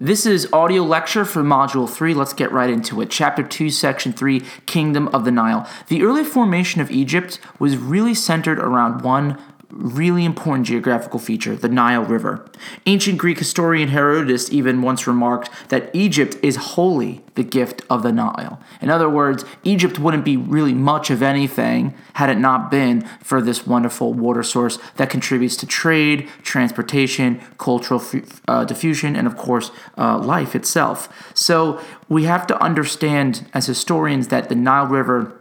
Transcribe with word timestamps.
This 0.00 0.26
is 0.26 0.48
audio 0.52 0.84
lecture 0.84 1.24
for 1.24 1.42
Module 1.42 1.90
3. 1.90 2.14
Let's 2.14 2.32
get 2.32 2.52
right 2.52 2.70
into 2.70 3.00
it. 3.00 3.10
Chapter 3.10 3.42
2, 3.42 3.68
Section 3.68 4.12
3, 4.12 4.44
Kingdom 4.64 5.08
of 5.08 5.24
the 5.24 5.32
Nile. 5.32 5.68
The 5.88 6.04
early 6.04 6.22
formation 6.22 6.80
of 6.80 6.88
Egypt 6.92 7.40
was 7.58 7.76
really 7.76 8.14
centered 8.14 8.60
around 8.60 9.02
one 9.02 9.42
really 9.78 10.24
important 10.24 10.66
geographical 10.66 11.20
feature, 11.20 11.54
the 11.54 11.68
Nile 11.68 12.04
River. 12.04 12.44
Ancient 12.86 13.16
Greek 13.16 13.38
historian 13.38 13.88
Herodotus 13.88 14.52
even 14.52 14.82
once 14.82 15.06
remarked 15.06 15.50
that 15.68 15.88
Egypt 15.94 16.36
is 16.42 16.56
wholly 16.56 17.22
the 17.36 17.44
gift 17.44 17.82
of 17.88 18.02
the 18.02 18.10
Nile. 18.10 18.60
In 18.82 18.90
other 18.90 19.08
words, 19.08 19.44
Egypt 19.62 20.00
wouldn't 20.00 20.24
be 20.24 20.36
really 20.36 20.74
much 20.74 21.10
of 21.10 21.22
anything 21.22 21.94
had 22.14 22.28
it 22.28 22.38
not 22.38 22.72
been 22.72 23.02
for 23.22 23.40
this 23.40 23.68
wonderful 23.68 24.12
water 24.12 24.42
source 24.42 24.80
that 24.96 25.10
contributes 25.10 25.56
to 25.58 25.66
trade, 25.66 26.28
transportation, 26.42 27.40
cultural 27.56 28.02
uh, 28.48 28.64
diffusion, 28.64 29.14
and 29.14 29.28
of 29.28 29.36
course, 29.36 29.70
uh, 29.96 30.18
life 30.18 30.56
itself. 30.56 31.08
So 31.34 31.80
we 32.08 32.24
have 32.24 32.48
to 32.48 32.60
understand 32.60 33.48
as 33.54 33.66
historians 33.66 34.26
that 34.28 34.48
the 34.48 34.56
Nile 34.56 34.86
River 34.86 35.38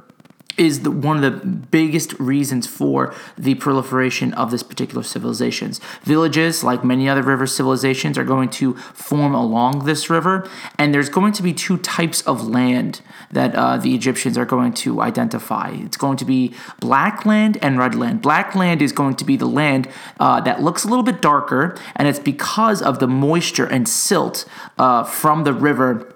is 0.57 0.81
the, 0.81 0.91
one 0.91 1.23
of 1.23 1.23
the 1.23 1.47
biggest 1.47 2.13
reasons 2.19 2.65
for 2.65 3.13
the 3.37 3.55
proliferation 3.55 4.33
of 4.33 4.51
this 4.51 4.63
particular 4.63 5.03
civilizations. 5.03 5.79
Villages, 6.03 6.63
like 6.63 6.83
many 6.83 7.07
other 7.07 7.21
river 7.21 7.45
civilizations, 7.45 8.17
are 8.17 8.23
going 8.23 8.49
to 8.49 8.73
form 8.75 9.35
along 9.35 9.85
this 9.85 10.09
river, 10.09 10.49
and 10.77 10.93
there's 10.93 11.09
going 11.09 11.33
to 11.33 11.43
be 11.43 11.53
two 11.53 11.77
types 11.77 12.21
of 12.23 12.47
land 12.47 13.01
that 13.31 13.53
uh, 13.55 13.77
the 13.77 13.93
Egyptians 13.93 14.37
are 14.37 14.45
going 14.45 14.73
to 14.73 15.01
identify. 15.01 15.69
It's 15.71 15.97
going 15.97 16.17
to 16.17 16.25
be 16.25 16.53
black 16.79 17.25
land 17.25 17.57
and 17.61 17.77
red 17.77 17.95
land. 17.95 18.21
Black 18.21 18.55
land 18.55 18.81
is 18.81 18.91
going 18.91 19.15
to 19.15 19.25
be 19.25 19.37
the 19.37 19.45
land 19.45 19.87
uh, 20.19 20.41
that 20.41 20.61
looks 20.61 20.83
a 20.83 20.87
little 20.87 21.03
bit 21.03 21.21
darker, 21.21 21.77
and 21.95 22.07
it's 22.07 22.19
because 22.19 22.81
of 22.81 22.99
the 22.99 23.07
moisture 23.07 23.65
and 23.65 23.87
silt 23.87 24.45
uh, 24.77 25.03
from 25.03 25.43
the 25.43 25.53
river 25.53 26.13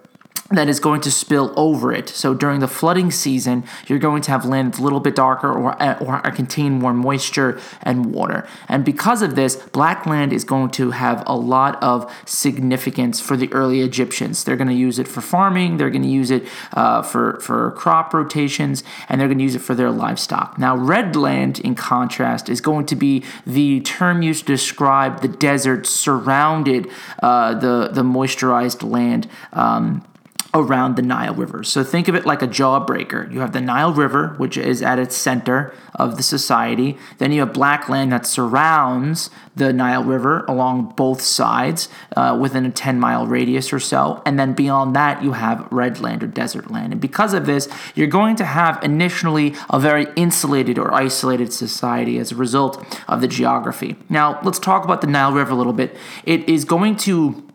that 0.52 0.70
is 0.70 0.80
going 0.80 1.02
to 1.02 1.12
spill 1.12 1.54
over 1.55 1.91
it. 1.94 2.10
So 2.10 2.34
during 2.34 2.60
the 2.60 2.68
flooding 2.68 3.12
season, 3.12 3.63
you're 3.88 3.99
going 3.99 4.21
to 4.24 4.32
have 4.32 4.46
land 4.46 4.74
that's 4.74 4.80
a 4.80 4.84
little 4.84 4.99
bit 4.99 5.16
darker 5.16 5.52
or, 5.52 6.04
or 6.04 6.32
contain 6.32 6.74
more 6.74 6.94
moisture 6.94 7.60
and 7.82 8.13
water. 8.13 8.48
And 8.68 8.85
because 8.85 9.22
of 9.22 9.35
this, 9.35 9.55
black 9.55 10.05
land 10.05 10.34
is 10.34 10.44
going 10.44 10.72
to 10.72 10.91
have 10.91 11.24
a 11.26 11.35
lot 11.35 11.82
of 11.84 12.12
significance 12.26 13.20
for 13.20 13.35
the 13.35 13.52
early 13.54 13.82
Egyptians. 13.82 14.44
They're 14.44 14.55
going 14.55 14.68
to 14.68 14.74
use 14.74 14.99
it 14.99 15.07
for 15.07 15.22
farming, 15.22 15.77
they're 15.77 15.90
going 15.90 16.04
to 16.04 16.07
use 16.07 16.32
it 16.32 16.48
uh, 16.74 17.02
for, 17.02 17.40
for 17.40 17.72
crop 17.72 18.13
rotations, 18.13 18.84
and 19.10 19.20
they're 19.20 19.27
going 19.27 19.40
to 19.40 19.44
use 19.44 19.55
it 19.55 19.62
for 19.62 19.76
their 19.76 19.91
livestock. 19.91 20.57
Now, 20.57 20.76
red 20.76 21.16
land, 21.16 21.60
in 21.60 21.76
contrast, 21.76 22.49
is 22.49 22.62
going 22.62 22.85
to 22.88 22.96
be 22.96 23.24
the 23.46 23.82
term 23.82 24.22
used 24.22 24.48
to 24.48 24.54
describe 24.54 25.22
the 25.22 25.27
desert 25.27 25.85
surrounded 25.85 26.90
uh, 27.22 27.54
the, 27.55 27.90
the 27.91 28.04
moisturized 28.04 28.90
land. 28.90 29.27
Um, 29.54 30.05
around 30.54 30.96
the 30.96 31.02
Nile 31.02 31.34
River. 31.34 31.63
So 31.63 31.84
think 31.84 32.07
of 32.07 32.16
it 32.16 32.26
like 32.26 32.41
a 32.41 32.48
jawbreaker. 32.48 33.32
You 33.32 33.40
have 33.40 33.54
the 33.54 33.62
Nile 33.62 33.94
River, 33.94 34.35
which 34.38 34.57
is 34.57 34.82
at 34.82 34.99
its 34.99 35.16
center 35.16 35.74
of 35.96 36.18
the 36.18 36.24
society. 36.24 36.98
Then 37.20 37.32
you 37.32 37.41
have 37.41 37.54
black 37.54 37.88
land 37.88 38.12
that 38.12 38.26
surrounds 38.26 39.29
the 39.55 39.72
Nile 39.72 40.04
River 40.04 40.46
along 40.48 40.94
both 40.96 41.22
sides 41.22 41.90
uh, 42.16 42.38
within 42.40 42.66
a 42.66 42.72
10 42.72 42.99
mile 42.99 43.27
radius 43.27 43.72
or 43.72 43.79
so. 43.79 44.22
And 44.26 44.40
then 44.40 44.54
beyond 44.54 44.96
that, 44.96 45.24
you 45.24 45.34
have 45.34 45.68
red 45.72 45.99
land 45.99 46.24
or 46.24 46.27
desert 46.27 46.72
land. 46.72 46.91
And 46.91 47.02
because 47.02 47.34
of 47.34 47.46
this, 47.46 47.70
you're 47.96 48.07
going 48.07 48.35
to 48.38 48.46
have 48.46 48.82
initially 48.84 49.55
a 49.70 49.79
very 49.79 50.07
insulated 50.16 50.77
or 50.77 50.94
isolated 50.94 51.54
society 51.54 52.18
as 52.18 52.32
a 52.32 52.35
result 52.35 52.84
of 53.07 53.22
the 53.22 53.27
geography. 53.27 53.96
Now, 54.10 54.40
let's 54.44 54.60
talk 54.60 54.84
about 54.84 55.02
the 55.02 55.07
Nile 55.07 55.32
River 55.32 55.52
a 55.52 55.55
little 55.55 55.74
bit. 55.74 55.98
It 56.26 56.48
is 56.49 56.66
going 56.66 56.96
to 56.98 57.51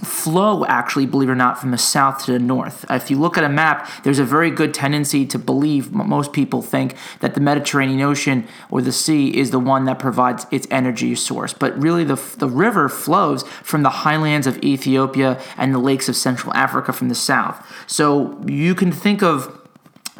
flow, 0.00 0.64
actually, 0.64 1.06
believe 1.06 1.28
it 1.28 1.32
or 1.32 1.36
not, 1.36 1.58
from 1.58 1.70
the 1.70 1.78
south 1.78 2.24
to 2.24 2.32
the 2.32 2.38
north. 2.38 2.84
Uh, 2.90 2.94
if 2.94 3.10
you 3.10 3.18
look 3.18 3.38
at 3.38 3.44
a 3.44 3.48
map, 3.48 3.88
there's 4.02 4.18
a 4.18 4.24
very 4.24 4.50
good 4.50 4.74
tendency 4.74 5.26
to 5.26 5.38
believe, 5.38 5.92
most 5.92 6.32
people 6.32 6.62
think, 6.62 6.96
that 7.20 7.34
the 7.34 7.40
Mediterranean 7.40 8.00
Ocean 8.00 8.46
or 8.70 8.82
the 8.82 8.92
sea 8.92 9.36
is 9.36 9.50
the 9.50 9.58
one 9.58 9.84
that 9.84 9.98
provides 9.98 10.46
its 10.50 10.66
energy 10.70 11.14
source. 11.14 11.52
But 11.52 11.78
really, 11.80 12.04
the, 12.04 12.20
the 12.38 12.48
river 12.48 12.88
flows 12.88 13.42
from 13.62 13.82
the 13.82 13.90
highlands 13.90 14.46
of 14.46 14.58
Ethiopia 14.62 15.40
and 15.56 15.74
the 15.74 15.78
lakes 15.78 16.08
of 16.08 16.16
Central 16.16 16.52
Africa 16.54 16.92
from 16.92 17.08
the 17.08 17.14
south. 17.14 17.66
So 17.86 18.40
you 18.46 18.74
can 18.74 18.92
think 18.92 19.22
of 19.22 19.59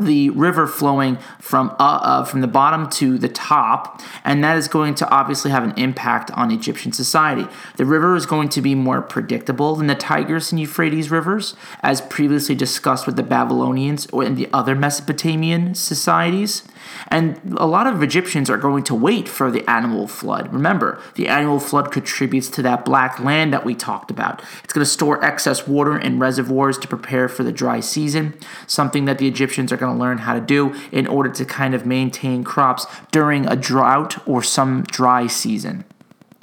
the 0.00 0.30
river 0.30 0.66
flowing 0.66 1.18
from 1.38 1.70
uh, 1.78 2.00
uh, 2.02 2.24
from 2.24 2.40
the 2.40 2.46
bottom 2.46 2.88
to 2.90 3.18
the 3.18 3.28
top, 3.28 4.00
and 4.24 4.42
that 4.42 4.56
is 4.56 4.68
going 4.68 4.94
to 4.96 5.08
obviously 5.10 5.50
have 5.50 5.64
an 5.64 5.72
impact 5.76 6.30
on 6.32 6.50
Egyptian 6.50 6.92
society. 6.92 7.46
The 7.76 7.84
river 7.84 8.16
is 8.16 8.26
going 8.26 8.48
to 8.50 8.62
be 8.62 8.74
more 8.74 9.02
predictable 9.02 9.76
than 9.76 9.86
the 9.86 9.94
Tigris 9.94 10.52
and 10.52 10.60
Euphrates 10.60 11.10
rivers, 11.10 11.54
as 11.82 12.00
previously 12.00 12.54
discussed 12.54 13.06
with 13.06 13.16
the 13.16 13.22
Babylonians 13.22 14.06
or 14.12 14.24
in 14.24 14.34
the 14.34 14.48
other 14.52 14.74
Mesopotamian 14.74 15.74
societies. 15.74 16.62
And 17.08 17.40
a 17.56 17.66
lot 17.66 17.86
of 17.86 18.02
Egyptians 18.02 18.50
are 18.50 18.56
going 18.56 18.84
to 18.84 18.94
wait 18.94 19.28
for 19.28 19.50
the 19.50 19.68
annual 19.68 20.06
flood. 20.06 20.52
Remember, 20.52 21.00
the 21.14 21.28
annual 21.28 21.60
flood 21.60 21.92
contributes 21.92 22.48
to 22.50 22.62
that 22.62 22.84
black 22.84 23.18
land 23.20 23.52
that 23.52 23.64
we 23.64 23.74
talked 23.74 24.10
about. 24.10 24.42
It's 24.64 24.72
going 24.72 24.84
to 24.84 24.90
store 24.90 25.24
excess 25.24 25.66
water 25.66 25.98
in 25.98 26.18
reservoirs 26.18 26.78
to 26.78 26.88
prepare 26.88 27.28
for 27.28 27.42
the 27.42 27.52
dry 27.52 27.80
season, 27.80 28.34
something 28.66 29.04
that 29.04 29.18
the 29.18 29.28
Egyptians 29.28 29.72
are 29.72 29.76
going 29.76 29.94
to 29.96 30.00
learn 30.00 30.18
how 30.18 30.34
to 30.34 30.40
do 30.40 30.74
in 30.92 31.06
order 31.06 31.30
to 31.30 31.44
kind 31.44 31.74
of 31.74 31.86
maintain 31.86 32.44
crops 32.44 32.86
during 33.10 33.46
a 33.46 33.56
drought 33.56 34.26
or 34.26 34.42
some 34.42 34.82
dry 34.84 35.26
season. 35.26 35.84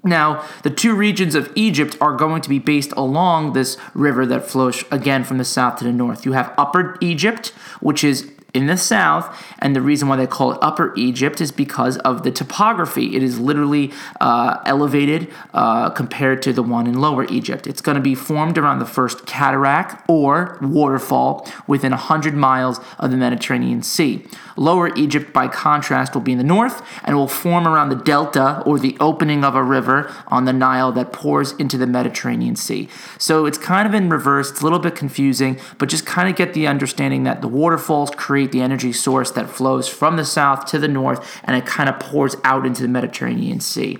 Now, 0.03 0.45
the 0.63 0.69
two 0.69 0.95
regions 0.95 1.35
of 1.35 1.51
Egypt 1.55 1.97
are 1.99 2.15
going 2.15 2.41
to 2.41 2.49
be 2.49 2.59
based 2.59 2.91
along 2.93 3.53
this 3.53 3.77
river 3.93 4.25
that 4.27 4.49
flows 4.49 4.83
again 4.91 5.23
from 5.23 5.37
the 5.37 5.45
south 5.45 5.79
to 5.79 5.83
the 5.83 5.91
north. 5.91 6.25
You 6.25 6.31
have 6.33 6.53
Upper 6.57 6.97
Egypt, 7.01 7.47
which 7.81 8.03
is 8.03 8.31
in 8.57 8.65
the 8.65 8.75
south, 8.75 9.39
and 9.59 9.75
the 9.75 9.81
reason 9.81 10.07
why 10.07 10.15
they 10.15 10.25
call 10.25 10.51
it 10.51 10.57
Upper 10.63 10.91
Egypt 10.95 11.39
is 11.39 11.51
because 11.51 11.97
of 11.99 12.23
the 12.23 12.31
topography. 12.31 13.15
It 13.15 13.21
is 13.21 13.39
literally 13.39 13.93
uh, 14.19 14.57
elevated 14.65 15.31
uh, 15.53 15.91
compared 15.91 16.41
to 16.41 16.51
the 16.51 16.63
one 16.63 16.87
in 16.87 16.99
Lower 16.99 17.25
Egypt. 17.25 17.67
It's 17.67 17.81
going 17.81 17.95
to 17.95 18.01
be 18.01 18.15
formed 18.15 18.57
around 18.57 18.79
the 18.79 18.87
first 18.87 19.27
cataract 19.27 20.03
or 20.09 20.57
waterfall 20.59 21.47
within 21.67 21.91
100 21.91 22.33
miles 22.33 22.79
of 22.97 23.11
the 23.11 23.17
Mediterranean 23.17 23.83
Sea. 23.83 24.25
Lower 24.55 24.91
Egypt, 24.95 25.31
by 25.31 25.47
contrast, 25.47 26.15
will 26.15 26.23
be 26.23 26.31
in 26.31 26.39
the 26.39 26.43
north 26.43 26.81
and 27.03 27.15
will 27.15 27.27
form 27.27 27.67
around 27.67 27.89
the 27.89 27.95
delta 27.95 28.63
or 28.65 28.79
the 28.79 28.97
opening 28.99 29.43
of 29.43 29.53
a 29.53 29.61
river 29.61 30.11
on 30.29 30.45
the 30.45 30.53
Nile 30.53 30.91
that 30.93 31.13
pours 31.13 31.51
into 31.53 31.77
the 31.77 31.85
Mediterranean 31.85 32.55
Sea. 32.55 32.89
So 33.19 33.45
it's 33.45 33.59
kind 33.59 33.87
of 33.87 33.93
in 33.93 34.09
reverse. 34.09 34.49
It's 34.49 34.61
a 34.61 34.63
little 34.63 34.79
bit 34.79 34.95
confusing, 34.95 35.59
but 35.77 35.89
just 35.89 36.07
kind 36.07 36.27
of 36.27 36.35
get 36.35 36.55
the 36.55 36.65
understanding 36.65 37.23
that 37.23 37.41
the 37.41 37.47
waterfalls 37.47 38.09
create 38.11 38.46
the 38.51 38.61
energy 38.61 38.93
source 38.93 39.31
that 39.31 39.49
flows 39.49 39.87
from 39.87 40.17
the 40.17 40.25
south 40.25 40.65
to 40.67 40.79
the 40.79 40.87
north 40.87 41.41
and 41.43 41.55
it 41.55 41.65
kind 41.65 41.89
of 41.89 41.99
pours 41.99 42.35
out 42.43 42.65
into 42.65 42.81
the 42.81 42.87
Mediterranean 42.87 43.59
Sea. 43.59 43.97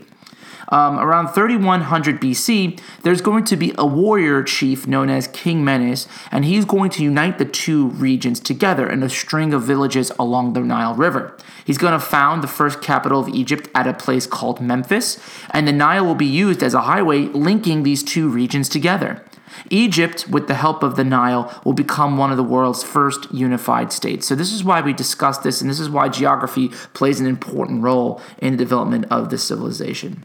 Um, 0.69 0.99
around 0.99 1.29
3100 1.29 2.19
BC, 2.19 2.79
there's 3.03 3.21
going 3.21 3.45
to 3.45 3.55
be 3.55 3.73
a 3.77 3.85
warrior 3.85 4.43
chief 4.43 4.85
known 4.85 5.09
as 5.09 5.27
King 5.29 5.63
Menes, 5.63 6.07
and 6.29 6.43
he's 6.43 6.65
going 6.65 6.89
to 6.91 7.03
unite 7.03 7.37
the 7.37 7.45
two 7.45 7.87
regions 7.91 8.39
together 8.39 8.89
in 8.89 9.01
a 9.01 9.09
string 9.09 9.53
of 9.53 9.63
villages 9.63 10.11
along 10.19 10.53
the 10.53 10.59
Nile 10.59 10.93
River. 10.93 11.37
He's 11.63 11.77
going 11.77 11.93
to 11.93 11.99
found 11.99 12.43
the 12.43 12.47
first 12.47 12.81
capital 12.81 13.21
of 13.21 13.29
Egypt 13.29 13.69
at 13.73 13.87
a 13.87 13.93
place 13.93 14.27
called 14.27 14.59
Memphis, 14.59 15.19
and 15.51 15.67
the 15.67 15.71
Nile 15.71 16.05
will 16.05 16.15
be 16.15 16.25
used 16.25 16.61
as 16.61 16.73
a 16.73 16.81
highway 16.81 17.27
linking 17.27 17.83
these 17.83 18.03
two 18.03 18.27
regions 18.27 18.67
together. 18.67 19.23
Egypt, 19.69 20.27
with 20.29 20.47
the 20.47 20.55
help 20.55 20.83
of 20.83 20.95
the 20.95 21.03
Nile, 21.03 21.61
will 21.63 21.73
become 21.73 22.17
one 22.17 22.31
of 22.31 22.37
the 22.37 22.43
world's 22.43 22.83
first 22.83 23.31
unified 23.31 23.91
states. 23.91 24.27
So, 24.27 24.35
this 24.35 24.51
is 24.51 24.63
why 24.63 24.81
we 24.81 24.93
discuss 24.93 25.37
this, 25.39 25.61
and 25.61 25.69
this 25.69 25.79
is 25.79 25.89
why 25.89 26.09
geography 26.09 26.69
plays 26.93 27.19
an 27.19 27.27
important 27.27 27.83
role 27.83 28.21
in 28.39 28.51
the 28.51 28.57
development 28.57 29.05
of 29.09 29.29
this 29.29 29.43
civilization. 29.43 30.23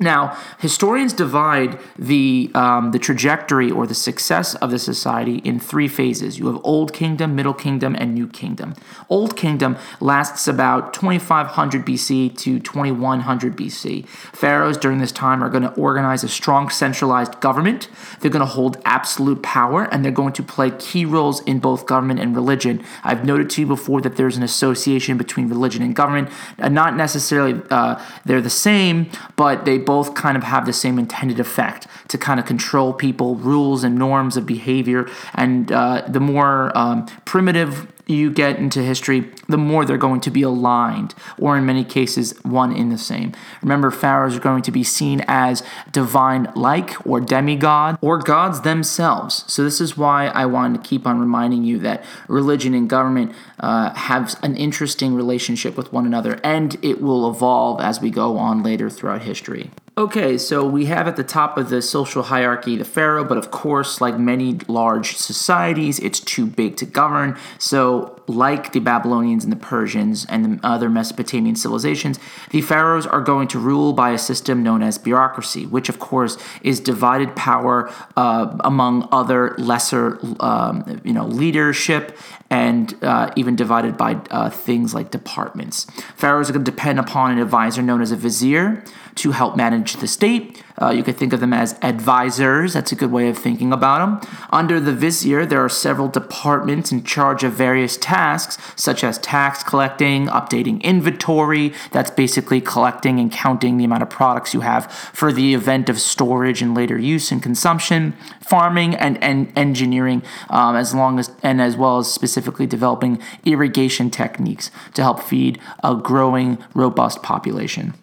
Now, 0.00 0.36
historians 0.58 1.12
divide 1.12 1.78
the, 1.96 2.50
um, 2.54 2.90
the 2.90 2.98
trajectory 2.98 3.70
or 3.70 3.86
the 3.86 3.94
success 3.94 4.56
of 4.56 4.72
the 4.72 4.78
society 4.78 5.36
in 5.38 5.60
three 5.60 5.86
phases. 5.86 6.36
You 6.36 6.48
have 6.48 6.60
Old 6.64 6.92
Kingdom, 6.92 7.36
Middle 7.36 7.54
Kingdom, 7.54 7.94
and 7.96 8.12
New 8.12 8.26
Kingdom. 8.26 8.74
Old 9.08 9.36
Kingdom 9.36 9.76
lasts 10.00 10.48
about 10.48 10.94
2500 10.94 11.86
BC 11.86 12.36
to 12.38 12.58
2100 12.58 13.56
BC. 13.56 14.04
Pharaohs 14.08 14.76
during 14.76 14.98
this 14.98 15.12
time 15.12 15.44
are 15.44 15.48
going 15.48 15.62
to 15.62 15.72
organize 15.74 16.24
a 16.24 16.28
strong 16.28 16.70
centralized 16.70 17.38
government. 17.40 17.88
They're 18.18 18.32
going 18.32 18.40
to 18.40 18.46
hold 18.46 18.78
absolute 18.84 19.44
power, 19.44 19.84
and 19.92 20.04
they're 20.04 20.10
going 20.10 20.32
to 20.32 20.42
play 20.42 20.72
key 20.72 21.04
roles 21.04 21.40
in 21.44 21.60
both 21.60 21.86
government 21.86 22.18
and 22.18 22.34
religion. 22.34 22.84
I've 23.04 23.24
noted 23.24 23.48
to 23.50 23.60
you 23.60 23.68
before 23.68 24.00
that 24.00 24.16
there's 24.16 24.36
an 24.36 24.42
association 24.42 25.16
between 25.16 25.48
religion 25.48 25.84
and 25.84 25.94
government. 25.94 26.30
Not 26.58 26.96
necessarily 26.96 27.62
uh, 27.70 28.04
they're 28.24 28.40
the 28.40 28.50
same, 28.50 29.08
but 29.36 29.64
they 29.64 29.83
both 29.84 30.14
kind 30.14 30.36
of 30.36 30.42
have 30.42 30.66
the 30.66 30.72
same 30.72 30.98
intended 30.98 31.40
effect 31.40 31.86
to 32.08 32.18
kind 32.18 32.40
of 32.40 32.46
control 32.46 32.92
people, 32.92 33.36
rules 33.36 33.84
and 33.84 33.96
norms 33.96 34.36
of 34.36 34.46
behavior. 34.46 35.08
And 35.34 35.70
uh, 35.70 36.04
the 36.08 36.20
more 36.20 36.76
um, 36.76 37.06
primitive 37.24 37.86
you 38.06 38.30
get 38.30 38.58
into 38.58 38.82
history, 38.82 39.30
the 39.48 39.56
more 39.56 39.84
they're 39.84 39.96
going 39.96 40.20
to 40.20 40.30
be 40.30 40.42
aligned, 40.42 41.14
or 41.38 41.56
in 41.56 41.64
many 41.64 41.84
cases, 41.84 42.32
one 42.42 42.74
in 42.74 42.90
the 42.90 42.98
same. 42.98 43.32
Remember, 43.62 43.90
pharaohs 43.90 44.36
are 44.36 44.40
going 44.40 44.62
to 44.62 44.70
be 44.70 44.84
seen 44.84 45.24
as 45.26 45.62
divine 45.90 46.52
like 46.54 47.06
or 47.06 47.20
demigod 47.20 47.98
or 48.00 48.18
gods 48.18 48.60
themselves. 48.60 49.44
So, 49.46 49.64
this 49.64 49.80
is 49.80 49.96
why 49.96 50.26
I 50.26 50.46
wanted 50.46 50.82
to 50.82 50.88
keep 50.88 51.06
on 51.06 51.18
reminding 51.18 51.64
you 51.64 51.78
that 51.80 52.04
religion 52.28 52.74
and 52.74 52.88
government 52.88 53.34
uh, 53.60 53.94
have 53.94 54.38
an 54.42 54.56
interesting 54.56 55.14
relationship 55.14 55.76
with 55.76 55.92
one 55.92 56.06
another, 56.06 56.40
and 56.44 56.76
it 56.82 57.00
will 57.00 57.30
evolve 57.30 57.80
as 57.80 58.00
we 58.00 58.10
go 58.10 58.36
on 58.36 58.62
later 58.62 58.90
throughout 58.90 59.22
history. 59.22 59.70
Okay, 59.96 60.38
so 60.38 60.66
we 60.66 60.86
have 60.86 61.06
at 61.06 61.14
the 61.14 61.22
top 61.22 61.56
of 61.56 61.68
the 61.68 61.80
social 61.80 62.24
hierarchy 62.24 62.74
the 62.74 62.84
pharaoh, 62.84 63.22
but 63.22 63.38
of 63.38 63.52
course, 63.52 64.00
like 64.00 64.18
many 64.18 64.58
large 64.66 65.16
societies, 65.16 66.00
it's 66.00 66.18
too 66.18 66.46
big 66.46 66.76
to 66.78 66.84
govern. 66.84 67.38
So, 67.60 68.20
like 68.26 68.72
the 68.72 68.80
Babylonians 68.80 69.44
and 69.44 69.52
the 69.52 69.56
Persians 69.56 70.26
and 70.28 70.58
the 70.58 70.66
other 70.66 70.90
Mesopotamian 70.90 71.54
civilizations, 71.54 72.18
the 72.50 72.60
pharaohs 72.60 73.06
are 73.06 73.20
going 73.20 73.46
to 73.48 73.58
rule 73.60 73.92
by 73.92 74.10
a 74.10 74.18
system 74.18 74.64
known 74.64 74.82
as 74.82 74.98
bureaucracy, 74.98 75.64
which 75.64 75.88
of 75.88 76.00
course 76.00 76.38
is 76.62 76.80
divided 76.80 77.36
power 77.36 77.88
uh, 78.16 78.56
among 78.64 79.08
other 79.12 79.54
lesser, 79.58 80.18
um, 80.40 81.00
you 81.04 81.12
know, 81.12 81.24
leadership 81.24 82.18
and 82.50 82.96
uh, 83.04 83.30
even 83.36 83.54
divided 83.54 83.96
by 83.96 84.14
uh, 84.30 84.50
things 84.50 84.92
like 84.92 85.12
departments. 85.12 85.86
Pharaohs 86.16 86.50
are 86.50 86.52
going 86.52 86.64
to 86.64 86.70
depend 86.70 86.98
upon 86.98 87.30
an 87.30 87.38
advisor 87.38 87.80
known 87.82 88.02
as 88.02 88.10
a 88.10 88.16
vizier 88.16 88.82
to 89.16 89.30
help 89.32 89.56
manage 89.56 89.83
the 89.92 90.08
state. 90.08 90.62
Uh, 90.80 90.90
you 90.90 91.04
could 91.04 91.16
think 91.16 91.32
of 91.32 91.38
them 91.38 91.52
as 91.52 91.78
advisors. 91.82 92.72
That's 92.72 92.90
a 92.90 92.96
good 92.96 93.12
way 93.12 93.28
of 93.28 93.38
thinking 93.38 93.72
about 93.72 94.20
them. 94.20 94.36
Under 94.50 94.80
the 94.80 94.92
vizier, 94.92 95.46
there 95.46 95.64
are 95.64 95.68
several 95.68 96.08
departments 96.08 96.90
in 96.90 97.04
charge 97.04 97.44
of 97.44 97.52
various 97.52 97.96
tasks, 97.96 98.58
such 98.74 99.04
as 99.04 99.18
tax 99.18 99.62
collecting, 99.62 100.26
updating 100.26 100.82
inventory. 100.82 101.72
That's 101.92 102.10
basically 102.10 102.60
collecting 102.60 103.20
and 103.20 103.30
counting 103.30 103.76
the 103.76 103.84
amount 103.84 104.02
of 104.02 104.10
products 104.10 104.52
you 104.52 104.60
have 104.60 104.90
for 104.90 105.32
the 105.32 105.54
event 105.54 105.88
of 105.88 106.00
storage 106.00 106.60
and 106.60 106.74
later 106.74 106.98
use 106.98 107.30
and 107.30 107.42
consumption. 107.42 108.14
Farming 108.40 108.96
and, 108.96 109.22
and 109.22 109.52
engineering, 109.56 110.22
um, 110.50 110.74
as 110.74 110.92
long 110.94 111.18
as 111.18 111.30
and 111.42 111.60
as 111.60 111.76
well 111.76 111.98
as 111.98 112.12
specifically 112.12 112.66
developing 112.66 113.20
irrigation 113.44 114.10
techniques 114.10 114.70
to 114.94 115.02
help 115.02 115.20
feed 115.20 115.60
a 115.82 115.94
growing, 115.94 116.58
robust 116.74 117.22
population. 117.22 117.94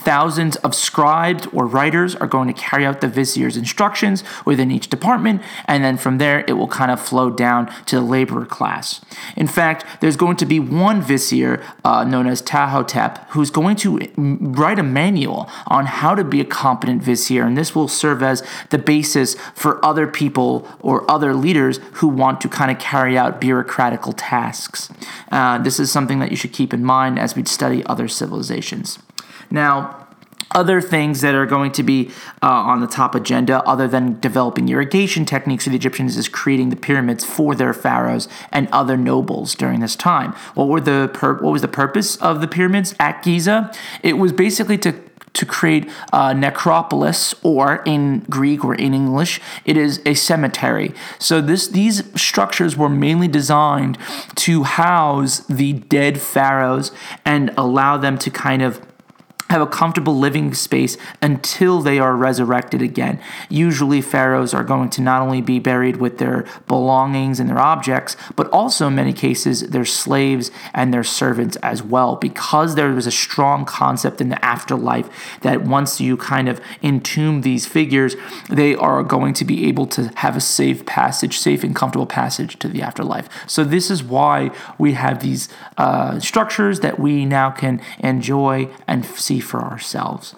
Thousands 0.00 0.56
of 0.56 0.74
scribes 0.74 1.46
or 1.52 1.66
writers 1.66 2.14
are 2.16 2.26
going 2.26 2.48
to 2.48 2.54
carry 2.54 2.86
out 2.86 3.02
the 3.02 3.08
vizier's 3.08 3.56
instructions 3.56 4.24
within 4.46 4.70
each 4.70 4.88
department, 4.88 5.42
and 5.66 5.84
then 5.84 5.98
from 5.98 6.16
there 6.16 6.42
it 6.48 6.54
will 6.54 6.68
kind 6.68 6.90
of 6.90 6.98
flow 6.98 7.28
down 7.28 7.70
to 7.84 7.96
the 7.96 8.02
laborer 8.02 8.46
class. 8.46 9.02
In 9.36 9.46
fact, 9.46 9.84
there's 10.00 10.16
going 10.16 10.36
to 10.36 10.46
be 10.46 10.58
one 10.58 11.02
vizier 11.02 11.62
uh, 11.84 12.04
known 12.04 12.26
as 12.26 12.40
Ptahhotep 12.40 13.26
who's 13.30 13.50
going 13.50 13.76
to 13.76 14.00
write 14.16 14.78
a 14.78 14.82
manual 14.82 15.50
on 15.66 15.84
how 15.84 16.14
to 16.14 16.24
be 16.24 16.40
a 16.40 16.46
competent 16.46 17.02
vizier, 17.02 17.44
and 17.44 17.56
this 17.56 17.74
will 17.74 17.88
serve 17.88 18.22
as 18.22 18.42
the 18.70 18.78
basis 18.78 19.34
for 19.54 19.84
other 19.84 20.06
people 20.06 20.66
or 20.80 21.08
other 21.10 21.34
leaders 21.34 21.78
who 21.94 22.08
want 22.08 22.40
to 22.40 22.48
kind 22.48 22.70
of 22.70 22.78
carry 22.78 23.18
out 23.18 23.38
bureaucratical 23.38 24.14
tasks. 24.16 24.90
Uh, 25.30 25.58
this 25.58 25.78
is 25.78 25.90
something 25.90 26.20
that 26.20 26.30
you 26.30 26.36
should 26.36 26.52
keep 26.54 26.72
in 26.72 26.82
mind 26.82 27.18
as 27.18 27.36
we 27.36 27.44
study 27.44 27.84
other 27.84 28.08
civilizations. 28.08 28.98
Now, 29.50 30.06
other 30.52 30.80
things 30.80 31.20
that 31.20 31.34
are 31.34 31.46
going 31.46 31.70
to 31.72 31.82
be 31.82 32.10
uh, 32.42 32.48
on 32.48 32.80
the 32.80 32.86
top 32.86 33.14
agenda, 33.14 33.62
other 33.64 33.86
than 33.86 34.18
developing 34.18 34.68
irrigation 34.68 35.24
techniques 35.24 35.64
for 35.64 35.70
the 35.70 35.76
Egyptians, 35.76 36.16
is 36.16 36.28
creating 36.28 36.70
the 36.70 36.76
pyramids 36.76 37.24
for 37.24 37.54
their 37.54 37.72
pharaohs 37.72 38.28
and 38.50 38.68
other 38.72 38.96
nobles 38.96 39.54
during 39.54 39.80
this 39.80 39.94
time. 39.94 40.32
What 40.54 40.68
were 40.68 40.80
the 40.80 41.10
pur- 41.12 41.40
what 41.40 41.52
was 41.52 41.62
the 41.62 41.68
purpose 41.68 42.16
of 42.16 42.40
the 42.40 42.48
pyramids 42.48 42.96
at 42.98 43.22
Giza? 43.22 43.72
It 44.02 44.14
was 44.14 44.32
basically 44.32 44.78
to 44.78 44.94
to 45.32 45.46
create 45.46 45.88
a 46.12 46.34
necropolis, 46.34 47.34
or 47.44 47.84
in 47.86 48.20
Greek 48.28 48.64
or 48.64 48.74
in 48.74 48.92
English, 48.92 49.40
it 49.64 49.76
is 49.76 50.02
a 50.04 50.14
cemetery. 50.14 50.92
So 51.20 51.40
this 51.40 51.68
these 51.68 52.02
structures 52.20 52.76
were 52.76 52.88
mainly 52.88 53.28
designed 53.28 53.96
to 54.34 54.64
house 54.64 55.46
the 55.46 55.74
dead 55.74 56.20
pharaohs 56.20 56.90
and 57.24 57.54
allow 57.56 57.96
them 57.96 58.18
to 58.18 58.30
kind 58.30 58.62
of 58.62 58.80
have 59.50 59.60
a 59.60 59.66
comfortable 59.66 60.16
living 60.16 60.54
space 60.54 60.96
until 61.20 61.82
they 61.82 61.98
are 61.98 62.14
resurrected 62.14 62.80
again. 62.80 63.20
Usually, 63.48 64.00
pharaohs 64.00 64.54
are 64.54 64.62
going 64.62 64.90
to 64.90 65.02
not 65.02 65.22
only 65.22 65.40
be 65.40 65.58
buried 65.58 65.96
with 65.96 66.18
their 66.18 66.46
belongings 66.68 67.40
and 67.40 67.50
their 67.50 67.58
objects, 67.58 68.16
but 68.36 68.48
also 68.50 68.86
in 68.86 68.94
many 68.94 69.12
cases 69.12 69.62
their 69.62 69.84
slaves 69.84 70.52
and 70.72 70.94
their 70.94 71.02
servants 71.02 71.56
as 71.56 71.82
well, 71.82 72.14
because 72.14 72.76
there 72.76 72.92
was 72.92 73.08
a 73.08 73.10
strong 73.10 73.64
concept 73.64 74.20
in 74.20 74.28
the 74.28 74.42
afterlife 74.44 75.40
that 75.40 75.62
once 75.62 76.00
you 76.00 76.16
kind 76.16 76.48
of 76.48 76.60
entomb 76.80 77.40
these 77.40 77.66
figures, 77.66 78.14
they 78.48 78.76
are 78.76 79.02
going 79.02 79.34
to 79.34 79.44
be 79.44 79.66
able 79.66 79.86
to 79.86 80.12
have 80.16 80.36
a 80.36 80.40
safe 80.40 80.86
passage, 80.86 81.38
safe 81.38 81.64
and 81.64 81.74
comfortable 81.74 82.06
passage 82.06 82.56
to 82.60 82.68
the 82.68 82.82
afterlife. 82.82 83.28
So, 83.48 83.64
this 83.64 83.90
is 83.90 84.04
why 84.04 84.52
we 84.78 84.92
have 84.92 85.20
these 85.20 85.48
uh, 85.76 86.20
structures 86.20 86.80
that 86.80 87.00
we 87.00 87.24
now 87.24 87.50
can 87.50 87.82
enjoy 87.98 88.68
and 88.86 89.04
see 89.04 89.39
for 89.40 89.60
ourselves. 89.60 90.34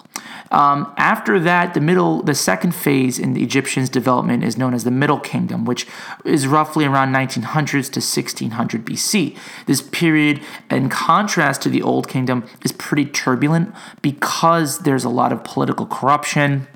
Um, 0.51 0.93
after 0.97 1.41
that, 1.41 1.75
the 1.75 1.81
middle, 1.81 2.23
the 2.23 2.35
second 2.35 2.75
phase 2.75 3.19
in 3.19 3.35
the 3.35 3.43
Egyptians' 3.43 3.89
development 3.89 4.45
is 4.45 4.59
known 4.59 4.75
as 4.75 4.85
the 4.85 4.91
Middle 4.91 5.19
Kingdom, 5.19 5.65
which 5.65 5.87
is 6.25 6.47
roughly 6.47 6.85
around 6.85 7.13
1900s 7.13 7.91
to 7.93 8.01
1600 8.01 8.85
BC. 8.85 9.37
This 9.67 9.83
period, 9.83 10.41
in 10.71 10.89
contrast 10.89 11.63
to 11.63 11.69
the 11.69 11.83
Old 11.83 12.09
Kingdom, 12.09 12.45
is 12.65 12.73
pretty 12.73 13.07
turbulent 13.07 13.75
because 14.03 14.81
there's 14.81 15.05
a 15.05 15.09
lot 15.09 15.33
of 15.33 15.43
political 15.43 15.87
corruption 15.87 16.67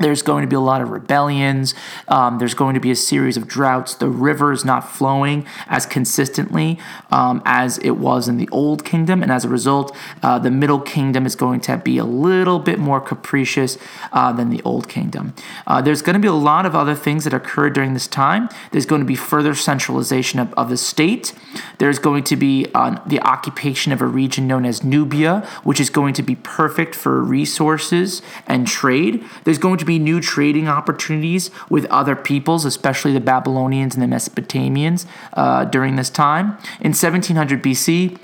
there's 0.00 0.22
going 0.22 0.42
to 0.42 0.48
be 0.48 0.56
a 0.56 0.60
lot 0.60 0.80
of 0.80 0.90
rebellions. 0.90 1.74
Um, 2.08 2.38
there's 2.38 2.54
going 2.54 2.74
to 2.74 2.80
be 2.80 2.90
a 2.90 2.96
series 2.96 3.36
of 3.36 3.46
droughts. 3.46 3.94
The 3.94 4.08
river 4.08 4.52
is 4.52 4.64
not 4.64 4.90
flowing 4.90 5.46
as 5.66 5.86
consistently 5.86 6.78
um, 7.10 7.42
as 7.44 7.78
it 7.78 7.92
was 7.92 8.26
in 8.26 8.38
the 8.38 8.48
Old 8.50 8.84
Kingdom. 8.84 9.22
And 9.22 9.30
as 9.30 9.44
a 9.44 9.48
result, 9.48 9.94
uh, 10.22 10.38
the 10.38 10.50
Middle 10.50 10.80
Kingdom 10.80 11.26
is 11.26 11.36
going 11.36 11.60
to 11.60 11.76
be 11.78 11.98
a 11.98 12.04
little 12.04 12.58
bit 12.58 12.78
more 12.78 13.00
capricious 13.00 13.76
uh, 14.12 14.32
than 14.32 14.50
the 14.50 14.62
Old 14.62 14.88
Kingdom. 14.88 15.34
Uh, 15.66 15.82
there's 15.82 16.02
going 16.02 16.14
to 16.14 16.20
be 16.20 16.28
a 16.28 16.32
lot 16.32 16.64
of 16.66 16.74
other 16.74 16.94
things 16.94 17.24
that 17.24 17.34
occur 17.34 17.68
during 17.70 17.94
this 17.94 18.06
time. 18.06 18.48
There's 18.72 18.86
going 18.86 19.00
to 19.00 19.06
be 19.06 19.14
further 19.14 19.54
centralization 19.54 20.40
of, 20.40 20.52
of 20.54 20.70
the 20.70 20.76
state. 20.76 21.34
There's 21.78 21.98
going 21.98 22.24
to 22.24 22.36
be 22.36 22.66
uh, 22.74 22.98
the 23.06 23.20
occupation 23.20 23.92
of 23.92 24.00
a 24.00 24.06
region 24.06 24.46
known 24.46 24.64
as 24.64 24.82
Nubia, 24.82 25.46
which 25.62 25.80
is 25.80 25.90
going 25.90 26.14
to 26.14 26.22
be 26.22 26.36
perfect 26.36 26.94
for 26.94 27.22
resources 27.22 28.22
and 28.46 28.66
trade. 28.66 29.24
There's 29.44 29.58
going 29.58 29.78
to 29.78 29.84
be 29.84 29.89
new 29.98 30.20
trading 30.20 30.68
opportunities 30.68 31.50
with 31.68 31.84
other 31.86 32.16
peoples, 32.16 32.64
especially 32.64 33.12
the 33.12 33.20
Babylonians 33.20 33.94
and 33.94 34.02
the 34.02 34.14
Mesopotamians 34.14 35.06
uh, 35.34 35.64
during 35.64 35.96
this 35.96 36.10
time. 36.10 36.58
In 36.80 36.92
1700 36.92 37.62
BC, 37.62 38.18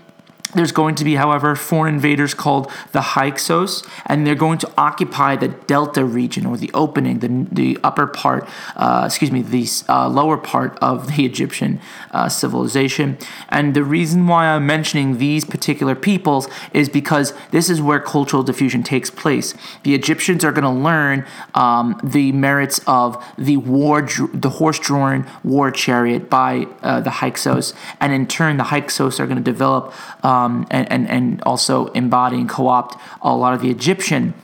there's 0.54 0.72
going 0.72 0.94
to 0.94 1.04
be, 1.04 1.16
however, 1.16 1.56
foreign 1.56 1.94
invaders 1.94 2.32
called 2.32 2.70
the 2.92 3.00
Hyksos, 3.00 3.82
and 4.06 4.26
they're 4.26 4.34
going 4.34 4.58
to 4.58 4.72
occupy 4.78 5.36
the 5.36 5.48
delta 5.48 6.04
region 6.04 6.46
or 6.46 6.56
the 6.56 6.70
opening, 6.72 7.18
the, 7.18 7.46
the 7.50 7.78
upper 7.82 8.06
part, 8.06 8.48
uh, 8.76 9.02
excuse 9.04 9.30
me, 9.30 9.42
the 9.42 9.66
uh, 9.88 10.08
lower 10.08 10.38
part 10.38 10.78
of 10.80 11.16
the 11.16 11.24
Egyptian 11.24 11.80
uh, 12.12 12.28
civilization. 12.28 13.18
And 13.48 13.74
the 13.74 13.82
reason 13.82 14.26
why 14.26 14.46
I'm 14.46 14.66
mentioning 14.66 15.18
these 15.18 15.44
particular 15.44 15.94
peoples 15.94 16.48
is 16.72 16.88
because 16.88 17.34
this 17.50 17.68
is 17.68 17.82
where 17.82 18.00
cultural 18.00 18.42
diffusion 18.42 18.82
takes 18.82 19.10
place. 19.10 19.54
The 19.82 19.94
Egyptians 19.94 20.44
are 20.44 20.52
going 20.52 20.64
to 20.64 20.70
learn 20.70 21.26
um, 21.54 22.00
the 22.04 22.32
merits 22.32 22.80
of 22.86 23.22
the 23.36 23.56
war, 23.56 24.02
the 24.32 24.50
horse-drawn 24.50 25.26
war 25.42 25.70
chariot 25.70 26.30
by 26.30 26.66
uh, 26.82 27.00
the 27.00 27.10
Hyksos, 27.10 27.74
and 28.00 28.12
in 28.12 28.26
turn, 28.26 28.58
the 28.58 28.64
Hyksos 28.64 29.18
are 29.18 29.26
going 29.26 29.38
to 29.38 29.42
develop. 29.42 29.92
Um, 30.24 30.35
um, 30.36 30.66
and, 30.70 30.90
and, 30.92 31.08
and 31.08 31.42
also 31.42 31.86
embody 31.88 32.36
and 32.36 32.48
co 32.48 32.68
opt 32.68 33.00
a 33.22 33.34
lot 33.34 33.54
of 33.54 33.60
the 33.60 33.70
Egyptian 33.70 34.34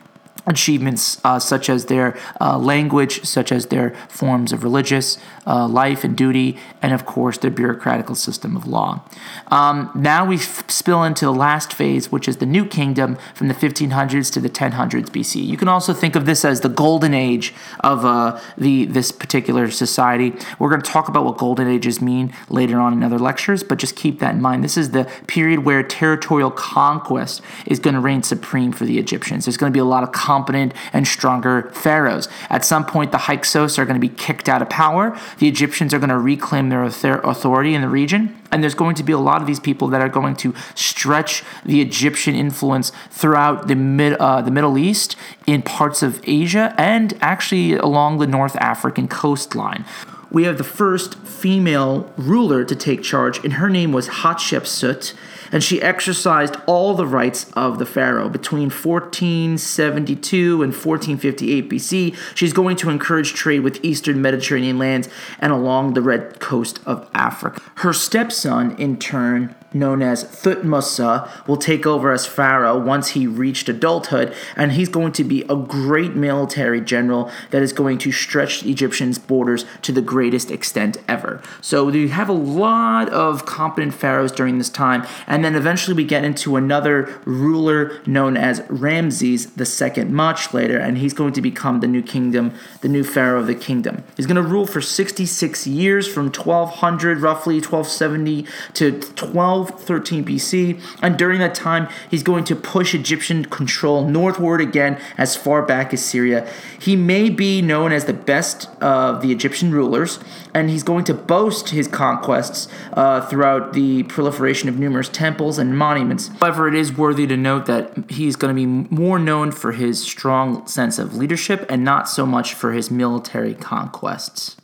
achievements 0.47 1.21
uh, 1.25 1.39
such 1.39 1.69
as 1.69 1.87
their 1.87 2.19
uh, 2.41 2.59
language, 2.59 3.25
such 3.25 3.53
as 3.53 3.67
their 3.67 3.91
forms 4.09 4.53
of 4.53 4.65
religious 4.65 5.19
uh, 5.47 5.67
life 5.67 6.05
and 6.05 6.17
duty, 6.17 6.59
and 6.81 6.93
of 6.93 7.07
course 7.07 7.39
their 7.39 7.51
bureaucratical 7.51 8.17
system 8.17 8.57
of 8.57 8.67
law. 8.67 9.03
Um, 9.49 9.91
now 9.95 10.25
we 10.25 10.37
f- 10.37 10.69
spill 10.71 11.03
into 11.03 11.25
the 11.25 11.33
last 11.33 11.73
phase, 11.73 12.11
which 12.11 12.29
is 12.29 12.39
the 12.39 12.47
New 12.47 12.65
Kingdom 12.65 13.17
from 13.35 13.49
the 13.49 13.55
1500s 13.55 14.33
to 14.33 14.41
the 14.41 14.51
1000s 14.51 15.11
BC. 15.11 15.45
You 15.45 15.57
can 15.57 15.69
also 15.69 15.93
think 15.93 16.17
of 16.17 16.27
this 16.27 16.45
as 16.45 16.61
the 16.61 16.69
golden 16.69 17.15
age 17.15 17.55
of 17.81 18.05
uh, 18.05 18.41
the 18.57 18.85
this 18.87 19.13
particular 19.13 19.71
society. 19.71 20.33
We're 20.59 20.71
going 20.71 20.83
to 20.83 20.91
talk 20.91 21.09
about 21.09 21.25
what 21.25 21.39
golden 21.39 21.69
ages 21.69 22.01
mean 22.01 22.33
later 22.49 22.81
on 22.81 22.93
in 22.93 23.03
other 23.03 23.19
lectures, 23.19 23.63
but 23.63 23.79
just 23.79 23.97
keep 23.97 24.19
that 24.21 24.35
in 24.35 24.41
mind. 24.41 24.65
This 24.65 24.77
is 24.77 24.91
the 24.91 25.11
period 25.27 25.65
where 25.65 25.83
territorial 25.83 26.51
conquest 26.51 27.43
is 27.67 27.79
going 27.79 27.95
to 27.95 28.01
reign 28.01 28.23
supreme 28.23 28.73
for 28.73 28.85
the 28.85 28.99
Egyptians. 28.99 29.45
There's 29.45 29.57
going 29.57 29.73
to 29.73 29.77
be 29.77 29.81
a 29.81 29.85
lot 29.85 30.03
of 30.03 30.13
competent 30.33 30.73
and 30.95 31.07
stronger 31.07 31.71
pharaohs. 31.75 32.27
At 32.49 32.65
some 32.65 32.85
point, 32.87 33.13
the 33.13 33.19
Hyksos 33.19 33.79
are 33.79 33.85
going 33.85 34.01
to 34.01 34.07
be 34.09 34.15
kicked 34.27 34.49
out 34.49 34.63
of 34.63 34.71
power. 34.71 35.05
The 35.39 35.49
Egyptians 35.55 35.93
are 35.93 35.99
going 35.99 36.17
to 36.19 36.19
reclaim 36.19 36.71
their 36.71 36.85
authority 36.85 37.75
in 37.75 37.83
the 37.83 37.89
region. 37.89 38.23
And 38.51 38.63
there's 38.63 38.75
going 38.75 38.97
to 38.97 39.03
be 39.03 39.13
a 39.13 39.19
lot 39.19 39.41
of 39.43 39.47
these 39.47 39.61
people 39.61 39.89
that 39.89 40.01
are 40.01 40.09
going 40.09 40.37
to 40.37 40.55
stretch 40.75 41.43
the 41.67 41.81
Egyptian 41.81 42.35
influence 42.35 42.93
throughout 43.11 43.69
the 43.69 43.75
mid, 43.75 44.15
uh, 44.15 44.41
the 44.41 44.51
Middle 44.51 44.79
East, 44.79 45.17
in 45.47 45.61
parts 45.63 46.03
of 46.03 46.21
Asia, 46.25 46.75
and 46.79 47.09
actually 47.21 47.75
along 47.75 48.19
the 48.19 48.27
North 48.27 48.57
African 48.57 49.09
coastline 49.09 49.85
we 50.31 50.45
have 50.45 50.57
the 50.57 50.65
first 50.65 51.15
female 51.43 52.11
ruler 52.17 52.65
to 52.65 52.75
take 52.75 53.03
charge, 53.03 53.37
and 53.45 53.53
her 53.55 53.69
name 53.69 53.93
was 53.93 54.09
Hatshepsut 54.09 55.13
and 55.53 55.63
she 55.63 55.81
exercised 55.81 56.57
all 56.67 56.95
the 56.95 57.07
rights 57.07 57.51
of 57.53 57.79
the 57.79 57.87
pharaoh. 57.87 58.29
Between 58.29 58.71
1472 58.71 60.63
and 60.63 60.73
1458 60.73 61.71
BC, 61.71 62.17
she's 62.35 62.53
going 62.53 62.77
to 62.77 62.91
encourage 62.91 63.35
trade 63.35 63.61
with 63.61 63.85
eastern 63.85 64.21
Mediterranean 64.23 64.79
lands 64.79 65.09
and 65.39 65.53
along 65.53 65.95
the 65.95 66.03
red 66.03 66.41
coast 66.41 66.81
of 66.87 67.09
Africa. 67.15 67.63
Her 67.77 67.93
stepson, 67.93 68.75
in 68.77 68.99
turn, 68.99 69.55
known 69.75 70.03
as 70.03 70.25
Thutmose, 70.25 71.47
will 71.47 71.57
take 71.57 71.87
over 71.87 72.13
as 72.13 72.27
pharaoh 72.27 72.79
once 72.79 73.09
he 73.11 73.27
reached 73.27 73.69
adulthood, 73.69 74.35
and 74.57 74.73
he's 74.73 74.89
going 74.89 75.13
to 75.13 75.25
be 75.25 75.43
a 75.49 75.57
great 75.57 76.15
military 76.15 76.81
general 76.81 77.31
that 77.51 77.63
is 77.63 77.73
going 77.73 77.99
to 77.99 78.13
stretch 78.13 78.65
Egyptians' 78.65 79.19
borders 79.19 79.65
to 79.83 79.93
the 79.93 80.03
greatest 80.03 80.51
extent 80.51 80.99
ever. 81.09 81.41
So 81.61 81.89
you 81.89 82.09
have 82.09 82.29
a 82.29 82.33
lot 82.33 83.09
of 83.11 83.47
competent 83.47 83.95
pharaohs 83.95 84.33
during 84.33 84.59
this 84.59 84.71
time, 84.71 85.07
and 85.27 85.45
then 85.45 85.55
eventually 85.55 85.97
we 85.97 86.05
get 86.05 86.25
into 86.25 86.57
another 86.57 87.21
ruler 87.25 88.01
known 88.07 88.37
as 88.37 88.63
Ramses 88.69 89.49
II 89.59 90.05
much 90.05 90.53
later, 90.55 90.79
and 90.79 90.99
he's 90.99 91.15
going 91.15 91.33
to 91.35 91.43
become 91.43 91.81
the 91.81 91.87
new 91.87 92.03
kingdom, 92.03 92.53
the 92.81 92.89
new 92.89 93.05
pharaoh 93.05 93.41
of 93.41 93.47
the 93.47 93.55
kingdom. 93.55 94.05
He's 94.17 94.27
going 94.27 94.37
to 94.37 94.43
rule 94.43 94.67
for 94.67 94.81
66 94.81 95.67
years 95.67 96.07
from 96.07 96.27
1200 96.27 97.21
roughly 97.21 97.57
1270 97.57 98.47
to 98.75 99.01
12 99.01 99.62
1213 99.71 100.25
BC, 100.25 100.81
and 101.03 101.17
during 101.17 101.39
that 101.41 101.55
time, 101.55 101.89
he's 102.11 102.23
going 102.23 102.45
to 102.45 102.57
push 102.57 102.95
Egyptian 102.95 103.45
control 103.45 104.09
northward 104.09 104.61
again 104.61 105.01
as 105.19 105.37
far 105.37 105.63
back 105.63 105.93
as 105.93 106.05
Syria. 106.05 106.49
He 106.79 106.97
may 106.97 107.31
be 107.31 107.63
known 107.63 107.93
as 107.93 108.05
the 108.05 108.13
best 108.13 108.69
of 108.83 109.23
the 109.23 109.33
Egyptian 109.33 109.73
rulers, 109.73 110.19
and 110.55 110.71
he's 110.71 110.83
going 110.83 111.05
to 111.05 111.15
boast 111.15 111.71
his 111.71 111.89
conquests 111.89 112.69
uh, 112.93 113.21
throughout 113.27 113.73
the 113.73 114.03
proliferation 114.05 114.69
of 114.69 114.79
numerous 114.79 115.09
temples 115.09 115.59
and 115.59 115.77
monuments. 115.77 116.29
However, 116.41 116.69
it 116.69 116.75
is 116.75 116.97
worthy 116.97 117.27
to 117.27 117.37
note 117.37 117.67
that 117.67 118.11
he's 118.11 118.37
going 118.37 118.55
to 118.55 118.59
be 118.59 118.95
more 118.95 119.19
known 119.19 119.53
for 119.53 119.73
his 119.73 120.03
strong 120.03 120.67
sense 120.67 120.99
of 120.99 121.17
leadership 121.17 121.67
and 121.69 121.85
not 121.85 122.09
so 122.09 122.27
much 122.27 122.55
for 122.55 122.73
his 122.73 122.91
military 122.91 123.55
conquests. 123.55 124.57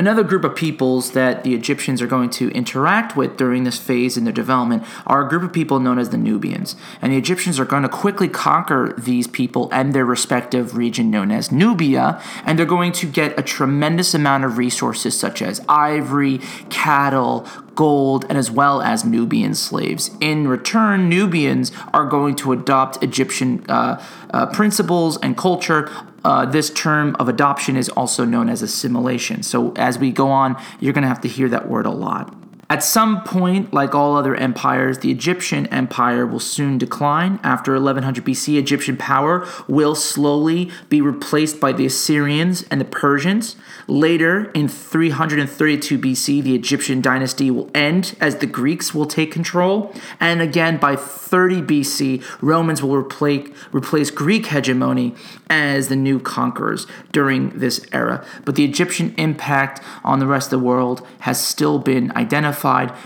Another 0.00 0.24
group 0.24 0.44
of 0.44 0.56
peoples 0.56 1.10
that 1.10 1.44
the 1.44 1.52
Egyptians 1.52 2.00
are 2.00 2.06
going 2.06 2.30
to 2.30 2.48
interact 2.52 3.18
with 3.18 3.36
during 3.36 3.64
this 3.64 3.78
phase 3.78 4.16
in 4.16 4.24
their 4.24 4.32
development 4.32 4.82
are 5.06 5.26
a 5.26 5.28
group 5.28 5.42
of 5.42 5.52
people 5.52 5.78
known 5.78 5.98
as 5.98 6.08
the 6.08 6.16
Nubians. 6.16 6.74
And 7.02 7.12
the 7.12 7.18
Egyptians 7.18 7.60
are 7.60 7.66
going 7.66 7.82
to 7.82 7.88
quickly 7.90 8.26
conquer 8.26 8.94
these 8.96 9.26
people 9.26 9.68
and 9.70 9.92
their 9.92 10.06
respective 10.06 10.74
region 10.74 11.10
known 11.10 11.30
as 11.30 11.52
Nubia, 11.52 12.18
and 12.46 12.58
they're 12.58 12.64
going 12.64 12.92
to 12.92 13.04
get 13.04 13.38
a 13.38 13.42
tremendous 13.42 14.14
amount 14.14 14.44
of 14.44 14.56
resources 14.56 15.20
such 15.20 15.42
as 15.42 15.60
ivory, 15.68 16.38
cattle, 16.70 17.46
gold, 17.74 18.24
and 18.28 18.36
as 18.36 18.50
well 18.50 18.82
as 18.82 19.04
Nubian 19.04 19.54
slaves. 19.54 20.10
In 20.20 20.48
return, 20.48 21.08
Nubians 21.08 21.72
are 21.92 22.06
going 22.06 22.36
to 22.36 22.52
adopt 22.52 23.02
Egyptian 23.02 23.64
uh, 23.68 24.02
uh, 24.30 24.46
principles 24.46 25.18
and 25.18 25.36
culture, 25.36 25.90
uh, 26.24 26.46
this 26.46 26.70
term 26.70 27.16
of 27.18 27.28
adoption 27.28 27.76
is 27.76 27.88
also 27.88 28.24
known 28.24 28.48
as 28.48 28.62
assimilation. 28.62 29.42
So 29.42 29.72
as 29.76 29.98
we 29.98 30.10
go 30.10 30.30
on, 30.30 30.60
you're 30.80 30.92
going 30.92 31.02
to 31.02 31.08
have 31.08 31.20
to 31.22 31.28
hear 31.28 31.48
that 31.48 31.68
word 31.68 31.86
a 31.86 31.90
lot. 31.90 32.34
At 32.70 32.84
some 32.84 33.24
point, 33.24 33.74
like 33.74 33.96
all 33.96 34.16
other 34.16 34.36
empires, 34.36 34.98
the 34.98 35.10
Egyptian 35.10 35.66
empire 35.66 36.24
will 36.24 36.38
soon 36.38 36.78
decline. 36.78 37.40
After 37.42 37.72
1100 37.72 38.24
BC, 38.24 38.56
Egyptian 38.56 38.96
power 38.96 39.44
will 39.66 39.96
slowly 39.96 40.70
be 40.88 41.00
replaced 41.00 41.58
by 41.58 41.72
the 41.72 41.84
Assyrians 41.84 42.62
and 42.70 42.80
the 42.80 42.84
Persians. 42.84 43.56
Later, 43.88 44.52
in 44.52 44.68
332 44.68 45.98
BC, 45.98 46.44
the 46.44 46.54
Egyptian 46.54 47.00
dynasty 47.00 47.50
will 47.50 47.68
end 47.74 48.16
as 48.20 48.36
the 48.36 48.46
Greeks 48.46 48.94
will 48.94 49.06
take 49.06 49.32
control. 49.32 49.92
And 50.20 50.40
again, 50.40 50.76
by 50.76 50.94
30 50.94 51.62
BC, 51.62 52.22
Romans 52.40 52.84
will 52.84 52.96
replace, 52.96 53.48
replace 53.72 54.12
Greek 54.12 54.46
hegemony 54.46 55.16
as 55.48 55.88
the 55.88 55.96
new 55.96 56.20
conquerors 56.20 56.86
during 57.10 57.50
this 57.50 57.84
era. 57.92 58.24
But 58.44 58.54
the 58.54 58.64
Egyptian 58.64 59.12
impact 59.18 59.82
on 60.04 60.20
the 60.20 60.26
rest 60.28 60.52
of 60.52 60.60
the 60.60 60.64
world 60.64 61.04
has 61.20 61.44
still 61.44 61.80
been 61.80 62.12
identified, 62.16 62.59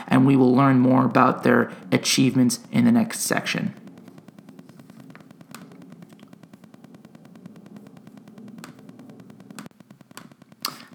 and 0.09 0.27
we 0.27 0.37
will 0.37 0.55
learn 0.55 0.79
more 0.79 1.05
about 1.05 1.43
their 1.43 1.73
achievements 1.93 2.61
in 2.73 2.85
the 2.85 2.93
next 2.93 3.21
section. 3.21 3.75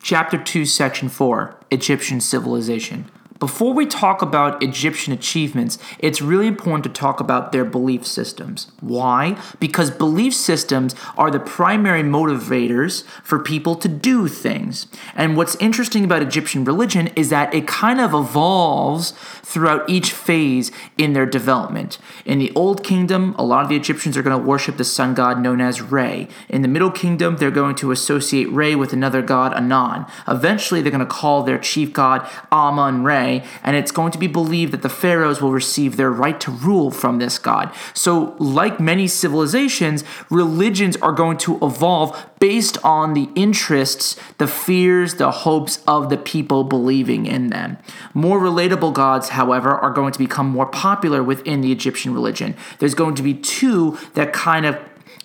Chapter 0.02 0.38
2, 0.38 0.66
Section 0.66 1.08
4 1.08 1.60
Egyptian 1.72 2.20
Civilization. 2.20 3.12
Before 3.40 3.74
we 3.74 3.86
talk 3.86 4.22
about 4.22 4.62
Egyptian 4.62 5.14
achievements, 5.14 5.78
it's 5.98 6.22
really 6.22 6.46
important 6.46 6.84
to 6.84 6.90
talk 6.90 7.22
about 7.22 7.54
their 7.54 7.64
belief 7.64 8.06
systems. 8.06 8.70
Why? 8.82 9.38
Because 9.62 9.92
belief 9.92 10.34
systems 10.34 10.94
are 11.18 11.32
the 11.32 11.40
primary 11.40 12.04
motivators 12.04 13.06
for 13.24 13.40
people 13.40 13.76
to 13.76 13.88
do 13.88 14.28
things. 14.28 14.88
And 15.16 15.38
what's 15.38 15.56
interesting 15.56 16.04
about 16.04 16.22
Egyptian 16.22 16.66
religion 16.66 17.08
is 17.16 17.30
that 17.30 17.54
it 17.54 17.66
kind 17.66 18.02
of 18.02 18.14
evolves 18.14 19.12
throughout 19.42 19.90
each 19.90 20.12
phase 20.12 20.70
in 20.98 21.14
their 21.14 21.26
development. 21.26 21.98
In 22.26 22.40
the 22.40 22.52
Old 22.56 22.84
Kingdom, 22.84 23.36
a 23.38 23.44
lot 23.46 23.64
of 23.64 23.70
the 23.70 23.78
Egyptians 23.78 24.18
are 24.18 24.22
going 24.22 24.38
to 24.38 24.46
worship 24.46 24.76
the 24.76 24.84
sun 24.84 25.14
god 25.14 25.42
known 25.42 25.62
as 25.62 25.82
Re. 25.82 26.28
In 26.50 26.62
the 26.62 26.68
Middle 26.68 26.92
Kingdom, 26.92 27.38
they're 27.38 27.52
going 27.52 27.76
to 27.76 27.92
associate 27.92 28.52
Re 28.52 28.76
with 28.76 28.92
another 28.92 29.22
god, 29.22 29.54
Amun. 29.54 30.06
Eventually, 30.28 30.82
they're 30.82 30.92
going 30.92 31.00
to 31.00 31.06
call 31.06 31.44
their 31.44 31.58
chief 31.58 31.94
god 31.94 32.30
Amun 32.52 33.04
Re 33.06 33.29
and 33.64 33.76
it's 33.76 33.92
going 33.92 34.12
to 34.12 34.18
be 34.18 34.28
believed 34.28 34.74
that 34.74 34.82
the 34.82 34.90
pharaohs 34.90 35.42
will 35.42 35.52
receive 35.52 35.98
their 35.98 36.12
right 36.12 36.40
to 36.42 36.52
rule 36.52 36.92
from 36.92 37.20
this 37.20 37.38
god. 37.38 37.74
So, 37.94 38.36
like 38.40 38.80
many 38.80 39.08
civilizations, 39.08 40.04
religions 40.30 40.96
are 40.98 41.12
going 41.12 41.38
to 41.40 41.58
evolve 41.62 42.26
based 42.40 42.78
on 42.84 43.14
the 43.14 43.30
interests, 43.36 44.16
the 44.38 44.48
fears, 44.48 45.16
the 45.16 45.32
hopes 45.32 45.84
of 45.88 46.10
the 46.10 46.18
people 46.18 46.64
believing 46.64 47.26
in 47.26 47.48
them. 47.48 47.78
More 48.14 48.40
relatable 48.40 48.94
gods, 48.94 49.30
however, 49.30 49.72
are 49.72 49.92
going 49.92 50.14
to 50.14 50.20
become 50.20 50.48
more 50.48 50.66
popular 50.66 51.22
within 51.22 51.62
the 51.62 51.72
Egyptian 51.72 52.14
religion. 52.14 52.56
There's 52.80 52.96
going 52.96 53.16
to 53.16 53.24
be 53.24 53.34
two 53.34 53.98
that 54.14 54.34
kind 54.34 54.66
of 54.66 54.78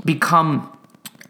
become 0.05 0.74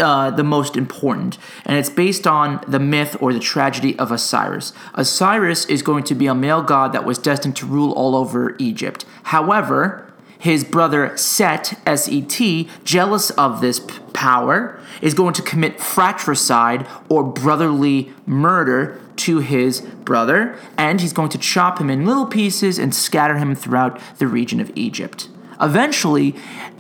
uh, 0.01 0.31
the 0.31 0.45
most 0.45 0.77
important, 0.77 1.39
and 1.65 1.77
it's 1.77 1.91
based 1.91 2.27
on 2.27 2.61
the 2.67 2.79
myth 2.79 3.17
or 3.21 3.33
the 3.33 3.41
tragedy 3.41 3.99
of 3.99 4.11
Osiris. 4.11 4.73
Osiris 4.95 5.65
is 5.67 5.83
going 5.83 6.05
to 6.05 6.15
be 6.15 6.27
a 6.27 6.35
male 6.35 6.63
god 6.63 6.93
that 6.93 7.05
was 7.05 7.19
destined 7.19 7.57
to 7.57 7.67
rule 7.67 7.93
all 7.93 8.15
over 8.17 8.57
Egypt. 8.59 9.05
However, 9.25 10.13
his 10.39 10.65
brother 10.65 11.17
Set, 11.17 11.81
S 11.87 12.09
E 12.09 12.21
T, 12.21 12.69
jealous 12.85 13.31
of 13.31 13.61
this 13.61 13.81
p- 13.81 13.99
power, 14.13 14.79
is 15.01 15.15
going 15.15 15.33
to 15.35 15.43
commit 15.43 15.81
fratricide 15.81 16.87
or 17.09 17.25
brotherly 17.25 18.13
murder 18.27 19.01
to 19.17 19.39
his 19.39 19.81
brother, 19.81 20.59
and 20.77 21.01
he's 21.01 21.15
going 21.15 21.31
to 21.31 21.39
chop 21.39 21.79
him 21.79 21.89
in 21.89 22.05
little 22.05 22.27
pieces 22.27 22.79
and 22.79 22.95
scatter 22.95 23.39
him 23.39 23.55
throughout 23.55 23.99
the 24.19 24.27
region 24.27 24.61
of 24.61 24.71
Egypt. 24.75 25.29
Eventually, 25.61 26.35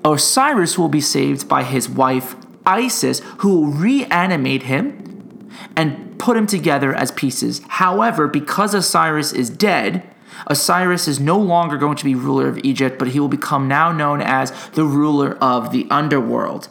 Osiris 0.04 0.76
will 0.76 0.88
be 0.88 1.00
saved 1.00 1.48
by 1.48 1.62
his 1.62 1.88
wife 1.88 2.34
Isis, 2.66 3.20
who 3.38 3.60
will 3.60 3.66
reanimate 3.66 4.64
him 4.64 5.50
and 5.76 6.18
put 6.18 6.36
him 6.36 6.46
together 6.46 6.94
as 6.94 7.10
pieces. 7.12 7.60
However, 7.68 8.26
because 8.28 8.74
Osiris 8.74 9.32
is 9.32 9.50
dead, 9.50 10.02
Osiris 10.46 11.06
is 11.06 11.20
no 11.20 11.38
longer 11.38 11.76
going 11.76 11.96
to 11.96 12.04
be 12.04 12.14
ruler 12.14 12.48
of 12.48 12.58
Egypt, 12.64 12.98
but 12.98 13.08
he 13.08 13.20
will 13.20 13.28
become 13.28 13.68
now 13.68 13.92
known 13.92 14.20
as 14.20 14.52
the 14.70 14.84
ruler 14.84 15.36
of 15.40 15.70
the 15.70 15.86
underworld. 15.90 16.68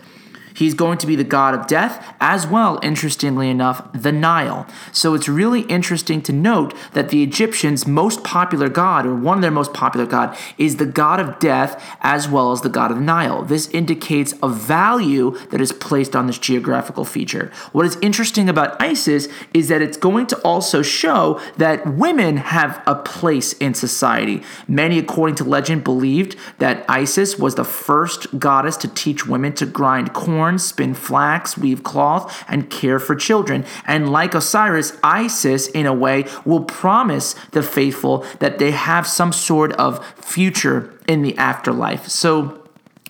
He's 0.53 0.73
going 0.73 0.97
to 0.99 1.07
be 1.07 1.15
the 1.15 1.23
god 1.23 1.53
of 1.53 1.67
death, 1.67 2.15
as 2.19 2.45
well, 2.45 2.79
interestingly 2.81 3.49
enough, 3.49 3.91
the 3.93 4.11
Nile. 4.11 4.67
So 4.91 5.13
it's 5.13 5.27
really 5.27 5.61
interesting 5.61 6.21
to 6.23 6.33
note 6.33 6.73
that 6.93 7.09
the 7.09 7.23
Egyptians' 7.23 7.87
most 7.87 8.23
popular 8.23 8.69
god, 8.69 9.05
or 9.05 9.15
one 9.15 9.37
of 9.37 9.41
their 9.41 9.51
most 9.51 9.73
popular 9.73 10.05
god, 10.05 10.37
is 10.57 10.77
the 10.77 10.85
god 10.85 11.19
of 11.19 11.39
death 11.39 11.83
as 12.01 12.27
well 12.27 12.51
as 12.51 12.61
the 12.61 12.69
god 12.69 12.91
of 12.91 12.97
the 12.97 13.03
Nile. 13.03 13.43
This 13.43 13.67
indicates 13.69 14.33
a 14.41 14.49
value 14.49 15.37
that 15.49 15.61
is 15.61 15.71
placed 15.71 16.15
on 16.15 16.27
this 16.27 16.37
geographical 16.37 17.05
feature. 17.05 17.51
What 17.71 17.85
is 17.85 17.97
interesting 18.01 18.49
about 18.49 18.81
Isis 18.81 19.27
is 19.53 19.67
that 19.67 19.81
it's 19.81 19.97
going 19.97 20.27
to 20.27 20.37
also 20.41 20.81
show 20.81 21.41
that 21.57 21.85
women 21.87 22.37
have 22.37 22.81
a 22.85 22.95
place 22.95 23.53
in 23.53 23.73
society. 23.73 24.43
Many, 24.67 24.99
according 24.99 25.35
to 25.35 25.43
legend, 25.43 25.83
believed 25.83 26.35
that 26.59 26.85
Isis 26.89 27.37
was 27.37 27.55
the 27.55 27.63
first 27.63 28.39
goddess 28.39 28.77
to 28.77 28.87
teach 28.87 29.25
women 29.25 29.53
to 29.53 29.65
grind 29.65 30.13
corn 30.13 30.52
spin 30.59 30.93
flax, 30.93 31.57
weave 31.57 31.83
cloth, 31.83 32.43
and 32.47 32.69
care 32.69 32.99
for 32.99 33.15
children. 33.15 33.65
And 33.85 34.11
like 34.11 34.33
Osiris, 34.33 34.97
Isis, 35.03 35.67
in 35.67 35.85
a 35.85 35.93
way, 35.93 36.25
will 36.45 36.63
promise 36.63 37.35
the 37.51 37.63
faithful 37.63 38.25
that 38.39 38.59
they 38.59 38.71
have 38.71 39.07
some 39.07 39.31
sort 39.31 39.73
of 39.73 40.05
future 40.15 40.97
in 41.07 41.21
the 41.21 41.37
afterlife. 41.37 42.07
So, 42.07 42.59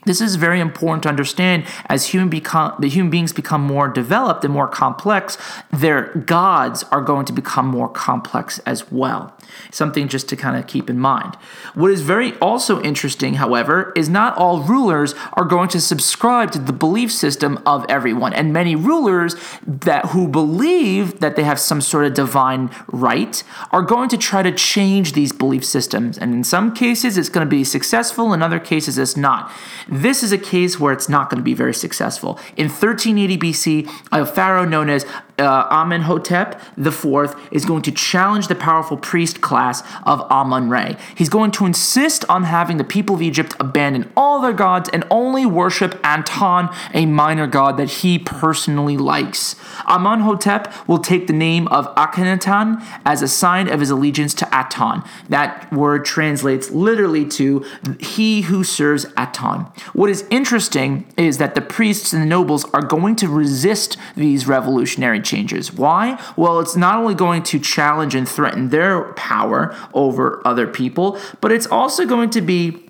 this 0.05 0.19
is 0.19 0.35
very 0.35 0.59
important 0.59 1.03
to 1.03 1.09
understand 1.09 1.65
as 1.85 2.07
human 2.07 2.29
become 2.29 2.73
the 2.79 2.89
human 2.89 3.09
beings 3.09 3.31
become 3.31 3.61
more 3.61 3.87
developed 3.87 4.43
and 4.43 4.53
more 4.53 4.67
complex, 4.67 5.37
their 5.71 6.13
gods 6.15 6.83
are 6.91 7.01
going 7.01 7.25
to 7.25 7.33
become 7.33 7.67
more 7.67 7.87
complex 7.87 8.59
as 8.59 8.91
well. 8.91 9.33
Something 9.71 10.07
just 10.07 10.29
to 10.29 10.35
kind 10.35 10.57
of 10.57 10.67
keep 10.67 10.89
in 10.89 10.99
mind. 10.99 11.35
What 11.73 11.91
is 11.91 12.01
very 12.01 12.35
also 12.37 12.81
interesting, 12.81 13.35
however, 13.35 13.91
is 13.95 14.09
not 14.09 14.37
all 14.37 14.61
rulers 14.61 15.15
are 15.33 15.45
going 15.45 15.69
to 15.69 15.81
subscribe 15.81 16.51
to 16.51 16.59
the 16.59 16.73
belief 16.73 17.11
system 17.11 17.61
of 17.65 17.85
everyone. 17.89 18.33
And 18.33 18.53
many 18.53 18.75
rulers 18.75 19.35
that 19.65 20.07
who 20.07 20.27
believe 20.27 21.19
that 21.19 21.35
they 21.35 21.43
have 21.43 21.59
some 21.59 21.81
sort 21.81 22.05
of 22.05 22.13
divine 22.13 22.69
right 22.87 23.43
are 23.71 23.81
going 23.81 24.09
to 24.09 24.17
try 24.17 24.43
to 24.43 24.51
change 24.51 25.13
these 25.13 25.31
belief 25.31 25.65
systems. 25.65 26.17
And 26.17 26.33
in 26.33 26.43
some 26.43 26.73
cases 26.73 27.17
it's 27.17 27.29
going 27.29 27.45
to 27.45 27.49
be 27.49 27.63
successful, 27.63 28.33
in 28.33 28.41
other 28.41 28.59
cases 28.59 28.97
it's 28.97 29.17
not. 29.17 29.51
This 29.87 30.23
is 30.23 30.31
a 30.31 30.37
case 30.37 30.79
where 30.79 30.93
it's 30.93 31.09
not 31.09 31.29
going 31.29 31.39
to 31.39 31.43
be 31.43 31.53
very 31.53 31.73
successful. 31.73 32.39
In 32.55 32.67
1380 32.67 33.37
BC, 33.37 33.89
a 34.11 34.25
pharaoh 34.25 34.65
known 34.65 34.89
as 34.89 35.05
uh, 35.39 35.67
Amenhotep 35.71 36.61
IV 36.77 37.35
is 37.51 37.65
going 37.65 37.81
to 37.83 37.91
challenge 37.91 38.47
the 38.47 38.55
powerful 38.55 38.97
priest 38.97 39.41
class 39.41 39.83
of 40.05 40.21
Amun 40.29 40.69
Re. 40.69 40.95
He's 41.15 41.29
going 41.29 41.51
to 41.51 41.65
insist 41.65 42.23
on 42.29 42.43
having 42.43 42.77
the 42.77 42.83
people 42.83 43.15
of 43.15 43.21
Egypt 43.21 43.55
abandon 43.59 44.11
all 44.15 44.41
their 44.41 44.53
gods 44.53 44.89
and 44.93 45.03
only 45.09 45.45
worship 45.45 45.99
Aton, 46.03 46.69
a 46.93 47.05
minor 47.05 47.47
god 47.47 47.77
that 47.77 47.89
he 47.89 48.19
personally 48.19 48.97
likes. 48.97 49.55
Amenhotep 49.87 50.87
will 50.87 50.99
take 50.99 51.27
the 51.27 51.33
name 51.33 51.67
of 51.69 51.93
Akhenaten 51.95 52.83
as 53.05 53.21
a 53.21 53.27
sign 53.27 53.67
of 53.67 53.79
his 53.79 53.89
allegiance 53.89 54.33
to 54.35 54.47
Aton. 54.47 55.03
That 55.29 55.71
word 55.73 56.05
translates 56.05 56.69
literally 56.69 57.25
to 57.29 57.65
he 57.99 58.41
who 58.41 58.63
serves 58.63 59.05
Aton. 59.17 59.71
What 59.93 60.09
is 60.09 60.25
interesting 60.29 61.05
is 61.17 61.37
that 61.39 61.55
the 61.55 61.61
priests 61.61 62.13
and 62.13 62.21
the 62.21 62.27
nobles 62.27 62.65
are 62.65 62.81
going 62.81 63.15
to 63.17 63.27
resist 63.27 63.97
these 64.15 64.47
revolutionary 64.47 65.22
changes. 65.23 65.73
Why? 65.73 66.21
Well, 66.35 66.59
it's 66.59 66.75
not 66.75 66.97
only 66.97 67.15
going 67.15 67.43
to 67.43 67.59
challenge 67.59 68.15
and 68.15 68.27
threaten 68.27 68.69
their 68.69 69.13
power 69.13 69.75
over 69.93 70.41
other 70.45 70.67
people, 70.67 71.19
but 71.41 71.51
it's 71.51 71.67
also 71.67 72.05
going 72.05 72.29
to 72.31 72.41
be 72.41 72.83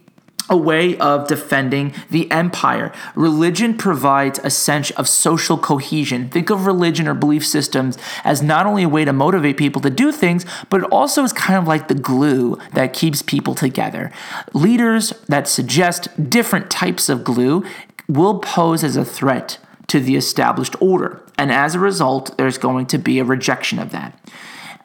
a 0.50 0.58
way 0.58 0.98
of 0.98 1.28
defending 1.28 1.94
the 2.10 2.30
empire. 2.32 2.92
Religion 3.16 3.78
provides 3.78 4.40
a 4.44 4.50
sense 4.50 4.92
of 4.92 5.08
social 5.08 5.58
cohesion. 5.58 6.30
Think 6.30 6.50
of 6.50 6.66
religion 6.66 7.08
or 7.08 7.14
belief 7.14 7.46
systems 7.46 7.98
as 8.24 8.42
not 8.42 8.66
only 8.66 8.84
a 8.84 8.90
way 8.90 9.06
to 9.06 9.14
motivate 9.14 9.58
people 9.58 9.82
to 9.82 9.90
do 9.90 10.12
things, 10.12 10.46
but 10.70 10.82
it 10.82 10.88
also 10.92 11.24
is 11.24 11.34
kind 11.34 11.58
of 11.58 11.68
like 11.68 11.88
the 11.88 11.96
glue 11.96 12.58
that 12.74 12.94
keeps 12.94 13.22
people 13.22 13.56
together. 13.56 14.12
Leaders 14.54 15.14
that 15.28 15.48
suggest 15.48 16.30
different 16.30 16.70
types 16.70 17.10
of 17.10 17.24
glue 17.24 17.64
will 18.08 18.40
pose 18.40 18.84
as 18.84 18.98
a 18.98 19.06
threat 19.06 19.58
to 19.88 20.00
the 20.00 20.16
established 20.16 20.76
order. 20.82 21.22
And 21.44 21.52
as 21.52 21.76
a 21.76 21.80
result, 21.80 22.38
there's 22.38 22.58
going 22.58 22.86
to 22.86 22.98
be 22.98 23.20
a 23.20 23.26
rejection 23.26 23.78
of 23.78 23.92
that. 23.92 24.18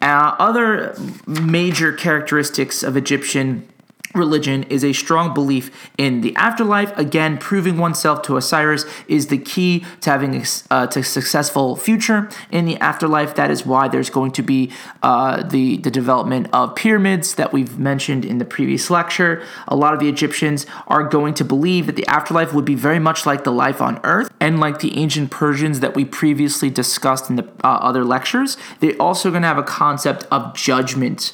Uh, 0.02 0.34
other 0.40 0.92
major 1.24 1.92
characteristics 1.92 2.82
of 2.82 2.96
Egyptian 2.96 3.68
religion 4.14 4.64
is 4.64 4.84
a 4.84 4.92
strong 4.92 5.34
belief 5.34 5.90
in 5.96 6.20
the 6.20 6.34
afterlife. 6.36 6.96
Again, 6.96 7.38
proving 7.38 7.78
oneself 7.78 8.22
to 8.22 8.36
Osiris 8.36 8.84
is 9.06 9.28
the 9.28 9.38
key 9.38 9.84
to 10.00 10.10
having 10.10 10.34
a 10.36 10.44
uh, 10.70 10.86
to 10.88 11.02
successful 11.02 11.76
future 11.76 12.28
in 12.50 12.64
the 12.64 12.76
afterlife. 12.78 13.34
That 13.34 13.50
is 13.50 13.66
why 13.66 13.88
there's 13.88 14.10
going 14.10 14.32
to 14.32 14.42
be 14.42 14.70
uh, 15.02 15.42
the 15.42 15.76
the 15.78 15.90
development 15.90 16.48
of 16.52 16.74
pyramids 16.74 17.34
that 17.34 17.52
we've 17.52 17.78
mentioned 17.78 18.24
in 18.24 18.38
the 18.38 18.44
previous 18.44 18.90
lecture. 18.90 19.42
A 19.66 19.76
lot 19.76 19.94
of 19.94 20.00
the 20.00 20.08
Egyptians 20.08 20.66
are 20.86 21.04
going 21.04 21.34
to 21.34 21.44
believe 21.44 21.86
that 21.86 21.96
the 21.96 22.06
afterlife 22.06 22.52
would 22.52 22.64
be 22.64 22.74
very 22.74 22.98
much 22.98 23.26
like 23.26 23.44
the 23.44 23.52
life 23.52 23.80
on 23.80 24.00
Earth, 24.04 24.30
and 24.40 24.60
like 24.60 24.80
the 24.80 24.96
ancient 24.96 25.30
Persians 25.30 25.80
that 25.80 25.94
we 25.94 26.04
previously 26.04 26.70
discussed 26.70 27.30
in 27.30 27.36
the 27.36 27.44
uh, 27.62 27.68
other 27.68 28.04
lectures. 28.04 28.56
They're 28.80 29.00
also 29.00 29.30
going 29.30 29.42
to 29.42 29.48
have 29.48 29.58
a 29.58 29.62
concept 29.62 30.26
of 30.30 30.54
judgment 30.54 31.32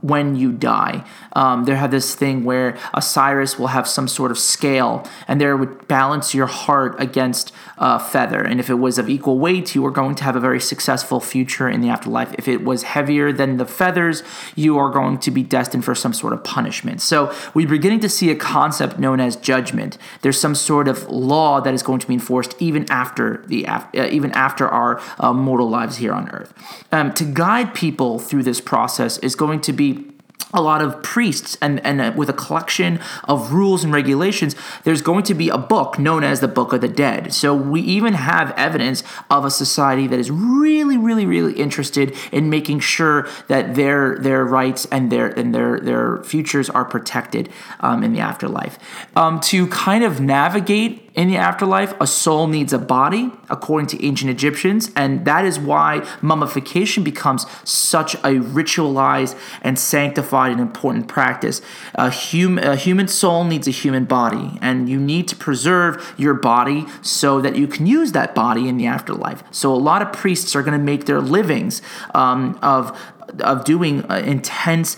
when 0.00 0.36
you 0.36 0.52
die. 0.52 1.04
Um, 1.32 1.64
they 1.64 1.74
have 1.74 1.90
this 1.90 2.14
thing 2.14 2.44
where 2.44 2.76
Osiris 2.94 3.58
will 3.58 3.68
have 3.68 3.86
some 3.86 4.08
sort 4.08 4.30
of 4.30 4.38
scale, 4.38 5.06
and 5.26 5.40
there 5.40 5.56
would 5.56 5.88
balance 5.88 6.34
your 6.34 6.46
heart 6.46 6.94
against 7.00 7.52
a 7.78 7.98
feather. 7.98 8.42
And 8.42 8.60
if 8.60 8.70
it 8.70 8.74
was 8.74 8.98
of 8.98 9.08
equal 9.08 9.38
weight, 9.38 9.74
you 9.74 9.82
were 9.82 9.90
going 9.90 10.14
to 10.16 10.24
have 10.24 10.36
a 10.36 10.40
very 10.40 10.60
successful 10.60 11.20
future 11.20 11.68
in 11.68 11.80
the 11.80 11.88
afterlife. 11.88 12.34
If 12.38 12.48
it 12.48 12.64
was 12.64 12.82
heavier 12.82 13.32
than 13.32 13.56
the 13.56 13.66
feathers, 13.66 14.22
you 14.54 14.78
are 14.78 14.90
going 14.90 15.18
to 15.18 15.30
be 15.30 15.42
destined 15.42 15.84
for 15.84 15.94
some 15.94 16.12
sort 16.12 16.32
of 16.32 16.42
punishment. 16.44 17.00
So 17.00 17.34
we're 17.54 17.68
beginning 17.68 18.00
to 18.00 18.08
see 18.08 18.30
a 18.30 18.36
concept 18.36 18.98
known 18.98 19.20
as 19.20 19.36
judgment. 19.36 19.98
There's 20.22 20.40
some 20.40 20.54
sort 20.54 20.88
of 20.88 21.08
law 21.08 21.60
that 21.60 21.74
is 21.74 21.82
going 21.82 22.00
to 22.00 22.06
be 22.06 22.14
enforced 22.14 22.54
even 22.58 22.90
after 22.90 23.44
the 23.46 23.66
uh, 23.66 23.82
even 23.94 24.32
after 24.32 24.68
our 24.68 25.00
uh, 25.18 25.32
mortal 25.32 25.68
lives 25.68 25.96
here 25.96 26.12
on 26.12 26.28
Earth. 26.30 26.52
Um, 26.92 27.12
to 27.14 27.24
guide 27.24 27.74
people 27.74 28.18
through 28.18 28.42
this 28.42 28.60
process 28.60 29.18
is 29.18 29.34
going 29.34 29.60
to 29.62 29.72
be 29.72 30.04
a 30.52 30.62
lot 30.62 30.80
of 30.80 31.02
priests 31.02 31.56
and, 31.60 31.84
and 31.84 32.00
uh, 32.00 32.12
with 32.16 32.28
a 32.28 32.32
collection 32.32 33.00
of 33.24 33.52
rules 33.52 33.84
and 33.84 33.92
regulations 33.92 34.56
there's 34.84 35.02
going 35.02 35.22
to 35.24 35.34
be 35.34 35.48
a 35.48 35.58
book 35.58 35.98
known 35.98 36.24
as 36.24 36.40
the 36.40 36.48
book 36.48 36.72
of 36.72 36.80
the 36.80 36.88
dead. 36.88 37.32
So 37.32 37.54
we 37.54 37.80
even 37.80 38.14
have 38.14 38.52
evidence 38.52 39.02
of 39.30 39.44
a 39.44 39.50
society 39.50 40.06
that 40.06 40.18
is 40.18 40.30
really 40.30 40.96
really 40.96 41.26
really 41.26 41.54
interested 41.54 42.16
in 42.32 42.50
making 42.50 42.80
sure 42.80 43.28
that 43.48 43.74
their 43.74 44.18
their 44.18 44.44
rights 44.44 44.86
and 44.86 45.10
their 45.12 45.28
and 45.28 45.54
their 45.54 45.80
their 45.80 46.22
futures 46.24 46.70
are 46.70 46.84
protected 46.84 47.50
um, 47.80 48.02
in 48.02 48.12
the 48.12 48.20
afterlife. 48.20 48.78
Um, 49.16 49.40
to 49.40 49.66
kind 49.68 50.04
of 50.04 50.20
navigate 50.20 51.07
in 51.18 51.26
the 51.26 51.36
afterlife, 51.36 52.00
a 52.00 52.06
soul 52.06 52.46
needs 52.46 52.72
a 52.72 52.78
body, 52.78 53.32
according 53.50 53.88
to 53.88 54.06
ancient 54.06 54.30
Egyptians, 54.30 54.92
and 54.94 55.24
that 55.24 55.44
is 55.44 55.58
why 55.58 56.08
mummification 56.22 57.02
becomes 57.02 57.44
such 57.64 58.14
a 58.14 58.38
ritualized 58.38 59.36
and 59.60 59.76
sanctified 59.76 60.52
and 60.52 60.60
important 60.60 61.08
practice. 61.08 61.60
A, 61.96 62.08
hum- 62.08 62.58
a 62.58 62.76
human 62.76 63.08
soul 63.08 63.42
needs 63.42 63.66
a 63.66 63.72
human 63.72 64.04
body, 64.04 64.60
and 64.62 64.88
you 64.88 65.00
need 65.00 65.26
to 65.26 65.34
preserve 65.34 66.14
your 66.16 66.34
body 66.34 66.86
so 67.02 67.40
that 67.40 67.56
you 67.56 67.66
can 67.66 67.84
use 67.84 68.12
that 68.12 68.32
body 68.32 68.68
in 68.68 68.76
the 68.76 68.86
afterlife. 68.86 69.42
So, 69.50 69.74
a 69.74 69.82
lot 69.90 70.02
of 70.02 70.12
priests 70.12 70.54
are 70.54 70.62
going 70.62 70.78
to 70.78 70.84
make 70.84 71.06
their 71.06 71.20
livings 71.20 71.82
um, 72.14 72.56
of 72.62 72.96
of 73.40 73.64
doing 73.64 74.10
uh, 74.10 74.22
intense 74.24 74.96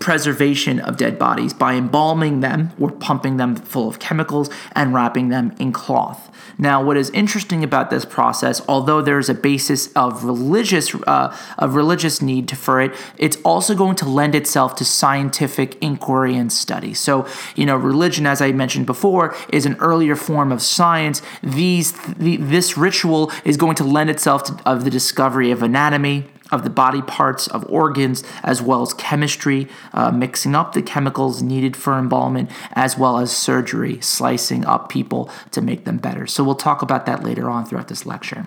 preservation 0.00 0.78
of 0.80 0.96
dead 0.96 1.18
bodies 1.18 1.52
by 1.52 1.74
embalming 1.74 2.40
them 2.40 2.72
or 2.78 2.90
pumping 2.90 3.36
them 3.36 3.56
full 3.56 3.88
of 3.88 3.98
chemicals 3.98 4.50
and 4.72 4.94
wrapping 4.94 5.28
them 5.28 5.54
in 5.58 5.72
cloth. 5.72 6.30
Now, 6.58 6.82
what 6.82 6.96
is 6.96 7.10
interesting 7.10 7.62
about 7.62 7.90
this 7.90 8.04
process, 8.04 8.62
although 8.66 9.02
there's 9.02 9.28
a 9.28 9.34
basis 9.34 9.92
of 9.92 10.24
religious 10.24 10.94
uh, 11.06 11.36
of 11.58 11.74
religious 11.74 12.22
need 12.22 12.50
for 12.56 12.80
it, 12.80 12.94
it's 13.18 13.36
also 13.44 13.74
going 13.74 13.96
to 13.96 14.08
lend 14.08 14.34
itself 14.34 14.74
to 14.76 14.84
scientific 14.84 15.76
inquiry 15.82 16.36
and 16.36 16.52
study. 16.52 16.94
So, 16.94 17.26
you 17.56 17.66
know, 17.66 17.76
religion, 17.76 18.26
as 18.26 18.40
I 18.40 18.52
mentioned 18.52 18.86
before, 18.86 19.34
is 19.52 19.66
an 19.66 19.76
earlier 19.80 20.16
form 20.16 20.50
of 20.52 20.62
science. 20.62 21.20
These 21.42 21.92
the, 21.92 22.36
this 22.36 22.78
ritual 22.78 23.30
is 23.44 23.56
going 23.56 23.76
to 23.76 23.84
lend 23.84 24.10
itself 24.10 24.44
to 24.44 24.56
of 24.64 24.84
the 24.84 24.90
discovery 24.90 25.50
of 25.50 25.62
anatomy, 25.62 26.24
of 26.50 26.64
the 26.64 26.70
body 26.70 27.02
parts, 27.02 27.46
of 27.48 27.64
organs, 27.68 28.22
as 28.42 28.62
well 28.62 28.82
as 28.82 28.94
chemistry, 28.94 29.68
uh, 29.92 30.10
mixing 30.10 30.54
up 30.54 30.72
the 30.72 30.82
chemicals 30.82 31.42
needed 31.42 31.76
for 31.76 31.98
embalmment, 31.98 32.50
as 32.72 32.96
well 32.96 33.18
as 33.18 33.34
surgery, 33.34 34.00
slicing 34.00 34.64
up 34.64 34.88
people 34.88 35.30
to 35.50 35.60
make 35.60 35.84
them 35.84 35.98
better. 35.98 36.26
So 36.26 36.44
we'll 36.44 36.54
talk 36.54 36.82
about 36.82 37.06
that 37.06 37.22
later 37.22 37.50
on 37.50 37.66
throughout 37.66 37.88
this 37.88 38.06
lecture. 38.06 38.46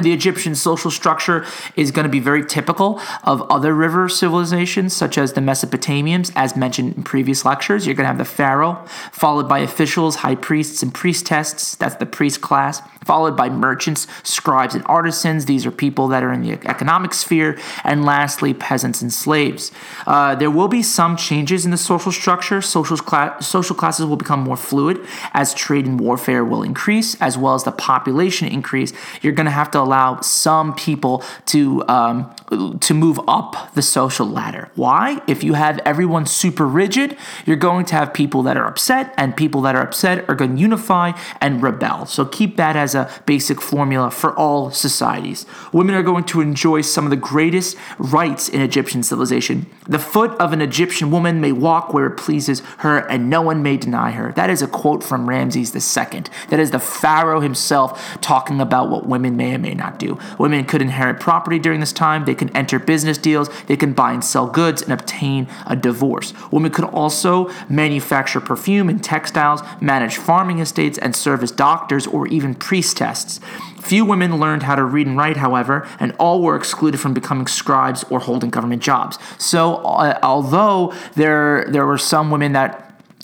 The 0.00 0.12
Egyptian 0.12 0.54
social 0.54 0.90
structure 0.90 1.46
is 1.74 1.90
going 1.90 2.04
to 2.04 2.10
be 2.10 2.20
very 2.20 2.44
typical 2.44 3.00
of 3.24 3.40
other 3.50 3.74
river 3.74 4.10
civilizations, 4.10 4.94
such 4.94 5.16
as 5.16 5.32
the 5.32 5.40
Mesopotamians, 5.40 6.30
as 6.36 6.54
mentioned 6.54 6.96
in 6.96 7.02
previous 7.02 7.46
lectures. 7.46 7.86
You're 7.86 7.94
going 7.94 8.04
to 8.04 8.08
have 8.08 8.18
the 8.18 8.26
pharaoh, 8.26 8.84
followed 9.10 9.48
by 9.48 9.60
officials, 9.60 10.16
high 10.16 10.34
priests, 10.34 10.82
and 10.82 10.92
priestesses. 10.92 11.76
That's 11.76 11.94
the 11.96 12.04
priest 12.04 12.42
class, 12.42 12.82
followed 13.06 13.38
by 13.38 13.48
merchants, 13.48 14.06
scribes, 14.22 14.74
and 14.74 14.84
artisans. 14.86 15.46
These 15.46 15.64
are 15.64 15.70
people 15.70 16.08
that 16.08 16.22
are 16.22 16.32
in 16.32 16.42
the 16.42 16.52
economic 16.68 17.14
sphere. 17.14 17.58
And 17.82 18.04
lastly, 18.04 18.52
peasants 18.52 19.00
and 19.00 19.12
slaves. 19.12 19.72
Uh, 20.06 20.34
there 20.34 20.50
will 20.50 20.68
be 20.68 20.82
some 20.82 21.16
changes 21.16 21.64
in 21.64 21.70
the 21.70 21.78
social 21.78 22.12
structure. 22.12 22.60
Social, 22.60 22.98
cla- 22.98 23.38
social 23.40 23.74
classes 23.74 24.04
will 24.04 24.16
become 24.16 24.40
more 24.40 24.58
fluid 24.58 25.00
as 25.32 25.54
trade 25.54 25.86
and 25.86 25.98
warfare 25.98 26.44
will 26.44 26.62
increase, 26.62 27.14
as 27.14 27.38
well 27.38 27.54
as 27.54 27.64
the 27.64 27.72
population 27.72 28.46
increase. 28.46 28.92
You're 29.22 29.32
going 29.32 29.46
to 29.46 29.50
have 29.50 29.70
to 29.70 29.85
allow 29.86 30.20
some 30.20 30.74
people 30.74 31.22
to 31.46 31.86
um, 31.88 32.34
to 32.80 32.94
move 32.94 33.20
up 33.26 33.72
the 33.74 33.82
social 33.82 34.26
ladder. 34.26 34.70
Why? 34.74 35.20
If 35.26 35.42
you 35.42 35.54
have 35.54 35.80
everyone 35.84 36.26
super 36.26 36.66
rigid, 36.66 37.16
you're 37.44 37.56
going 37.56 37.86
to 37.86 37.94
have 37.94 38.12
people 38.12 38.42
that 38.44 38.56
are 38.56 38.66
upset, 38.66 39.14
and 39.16 39.36
people 39.36 39.60
that 39.62 39.74
are 39.74 39.82
upset 39.82 40.28
are 40.28 40.34
going 40.34 40.56
to 40.56 40.60
unify 40.60 41.12
and 41.40 41.62
rebel. 41.62 42.06
So 42.06 42.24
keep 42.24 42.56
that 42.56 42.76
as 42.76 42.94
a 42.94 43.10
basic 43.26 43.60
formula 43.60 44.10
for 44.10 44.36
all 44.36 44.70
societies. 44.70 45.46
Women 45.72 45.94
are 45.94 46.02
going 46.02 46.24
to 46.24 46.40
enjoy 46.40 46.82
some 46.82 47.04
of 47.04 47.10
the 47.10 47.16
greatest 47.16 47.76
rights 47.98 48.48
in 48.48 48.60
Egyptian 48.60 49.02
civilization. 49.02 49.66
The 49.88 49.98
foot 49.98 50.32
of 50.32 50.52
an 50.52 50.60
Egyptian 50.60 51.10
woman 51.10 51.40
may 51.40 51.52
walk 51.52 51.94
where 51.94 52.06
it 52.06 52.16
pleases 52.16 52.60
her, 52.78 52.98
and 52.98 53.30
no 53.30 53.42
one 53.42 53.62
may 53.62 53.76
deny 53.76 54.10
her. 54.12 54.32
That 54.32 54.50
is 54.50 54.62
a 54.62 54.66
quote 54.66 55.02
from 55.02 55.28
Ramses 55.28 55.74
II. 55.74 56.24
That 56.48 56.60
is 56.60 56.70
the 56.70 56.78
pharaoh 56.78 57.40
himself 57.40 58.20
talking 58.20 58.60
about 58.60 58.90
what 58.90 59.06
women 59.06 59.36
may 59.36 59.54
or 59.54 59.58
may 59.58 59.74
not 59.76 59.98
do. 59.98 60.18
Women 60.38 60.64
could 60.64 60.82
inherit 60.82 61.20
property 61.20 61.58
during 61.58 61.80
this 61.80 61.92
time. 61.92 62.24
They 62.24 62.34
can 62.34 62.54
enter 62.56 62.78
business 62.78 63.18
deals, 63.18 63.48
they 63.66 63.76
can 63.76 63.92
buy 63.92 64.12
and 64.12 64.24
sell 64.24 64.46
goods 64.46 64.82
and 64.82 64.92
obtain 64.92 65.48
a 65.66 65.76
divorce. 65.76 66.32
Women 66.50 66.72
could 66.72 66.86
also 66.86 67.50
manufacture 67.68 68.40
perfume 68.40 68.88
and 68.88 69.02
textiles, 69.02 69.62
manage 69.80 70.16
farming 70.16 70.58
estates, 70.58 70.98
and 70.98 71.14
serve 71.14 71.42
as 71.42 71.50
doctors 71.50 72.06
or 72.06 72.26
even 72.28 72.54
priestesses. 72.54 73.40
Few 73.80 74.04
women 74.04 74.40
learned 74.40 74.64
how 74.64 74.74
to 74.74 74.84
read 74.84 75.06
and 75.06 75.16
write, 75.16 75.36
however, 75.36 75.86
and 76.00 76.12
all 76.18 76.42
were 76.42 76.56
excluded 76.56 76.98
from 76.98 77.14
becoming 77.14 77.46
scribes 77.46 78.04
or 78.10 78.18
holding 78.18 78.50
government 78.50 78.82
jobs. 78.82 79.18
So, 79.38 79.76
uh, 79.76 80.18
although 80.22 80.92
there 81.14 81.66
there 81.68 81.86
were 81.86 81.98
some 81.98 82.30
women 82.30 82.52
that 82.52 82.82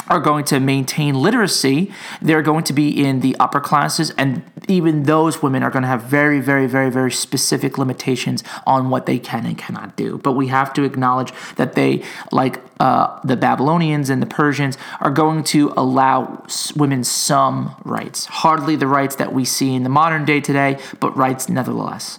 are 0.09 0.21
going 0.21 0.45
to 0.45 0.61
maintain 0.61 1.15
literacy, 1.15 1.93
they're 2.21 2.43
going 2.43 2.65
to 2.65 2.73
be 2.73 3.05
in 3.05 3.21
the 3.21 3.37
upper 3.41 3.61
classes, 3.61 4.11
and 4.17 4.43
even 4.69 5.05
those 5.05 5.43
women 5.43 5.63
are 5.63 5.71
going 5.71 5.83
to 5.83 5.89
have 5.89 6.03
very, 6.03 6.41
very, 6.41 6.67
very, 6.67 6.91
very 6.91 7.11
specific 7.11 7.79
limitations 7.79 8.45
on 8.67 8.91
what 8.91 9.07
they 9.07 9.19
can 9.19 9.47
and 9.47 9.59
cannot 9.59 9.97
do. 9.97 10.19
But 10.19 10.33
we 10.33 10.49
have 10.49 10.73
to 10.75 10.85
acknowledge 10.85 11.33
that 11.57 11.75
they, 11.75 12.03
like 12.31 12.61
uh, 12.81 13.21
the 13.25 13.37
Babylonians 13.37 14.11
and 14.11 14.23
the 14.23 14.27
Persians, 14.27 14.79
are 15.01 15.11
going 15.11 15.45
to 15.45 15.73
allow 15.77 16.45
women 16.77 17.05
some 17.05 17.75
rights. 17.85 18.27
Hardly 18.27 18.77
the 18.77 18.87
rights 18.87 19.17
that 19.17 19.33
we 19.33 19.45
see 19.45 19.75
in 19.75 19.83
the 19.83 19.89
modern 19.89 20.25
day 20.25 20.41
today, 20.41 20.79
but 21.01 21.17
rights 21.17 21.49
nevertheless. 21.49 22.19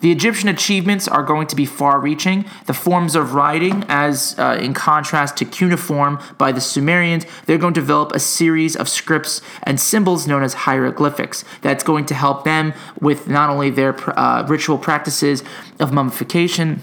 The 0.00 0.12
Egyptian 0.12 0.48
achievements 0.48 1.08
are 1.08 1.22
going 1.22 1.46
to 1.48 1.56
be 1.56 1.66
far 1.66 2.00
reaching. 2.00 2.44
The 2.66 2.74
forms 2.74 3.16
of 3.16 3.34
writing, 3.34 3.84
as 3.88 4.36
uh, 4.38 4.58
in 4.60 4.74
contrast 4.74 5.36
to 5.38 5.44
cuneiform 5.44 6.20
by 6.38 6.52
the 6.52 6.60
Sumerians, 6.60 7.26
they're 7.46 7.58
going 7.58 7.74
to 7.74 7.80
develop 7.80 8.12
a 8.12 8.20
series 8.20 8.76
of 8.76 8.88
scripts 8.88 9.40
and 9.64 9.80
symbols 9.80 10.26
known 10.26 10.42
as 10.42 10.54
hieroglyphics 10.54 11.44
that's 11.62 11.82
going 11.82 12.06
to 12.06 12.14
help 12.14 12.44
them 12.44 12.74
with 13.00 13.28
not 13.28 13.50
only 13.50 13.70
their 13.70 13.94
uh, 14.18 14.46
ritual 14.46 14.78
practices 14.78 15.42
of 15.80 15.92
mummification 15.92 16.82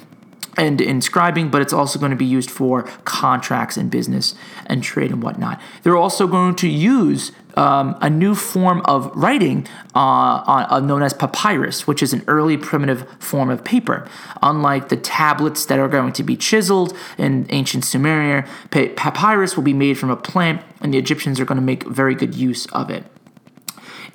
and 0.58 0.82
inscribing, 0.82 1.50
but 1.50 1.62
it's 1.62 1.74
also 1.74 2.00
going 2.00 2.12
to 2.12 2.18
be 2.18 2.26
used 2.26 2.50
for 2.50 2.84
contracts 3.04 3.78
and 3.78 3.92
business 3.92 4.36
and 4.66 4.84
trade 4.84 5.12
and 5.12 5.22
whatnot. 5.22 5.60
They're 5.84 5.98
also 5.98 6.28
going 6.28 6.56
to 6.56 6.68
use 6.68 7.32
um, 7.56 7.98
a 8.02 8.10
new 8.10 8.36
form 8.36 8.82
of 8.86 9.12
writing 9.16 9.68
uh, 9.96 10.66
uh, 10.70 10.80
known 10.82 11.04
as 11.04 11.14
papyrus, 11.14 11.88
which 11.88 12.04
is 12.04 12.14
an 12.14 12.24
early 12.28 12.58
primitive 12.58 13.08
form 13.20 13.50
of 13.50 13.64
paper. 13.64 14.08
Unlike 14.42 14.90
the 14.90 14.98
tablets 14.98 15.66
that 15.66 15.80
are 15.80 15.88
going 15.88 16.14
to 16.14 16.24
be 16.24 16.36
chiseled 16.36 16.96
in 17.18 17.46
ancient 17.50 17.84
Sumeria, 17.84 18.48
papyrus 18.72 19.56
will 19.56 19.64
be 19.64 19.74
made 19.74 19.98
from 19.98 20.10
a 20.10 20.18
plant, 20.18 20.62
and 20.82 20.94
the 20.94 20.98
Egyptians 20.98 21.40
are 21.40 21.46
going 21.46 21.60
to 21.60 21.66
make 21.66 21.84
very 21.84 22.16
good 22.16 22.36
use 22.36 22.66
of 22.68 22.90
it. 22.90 23.06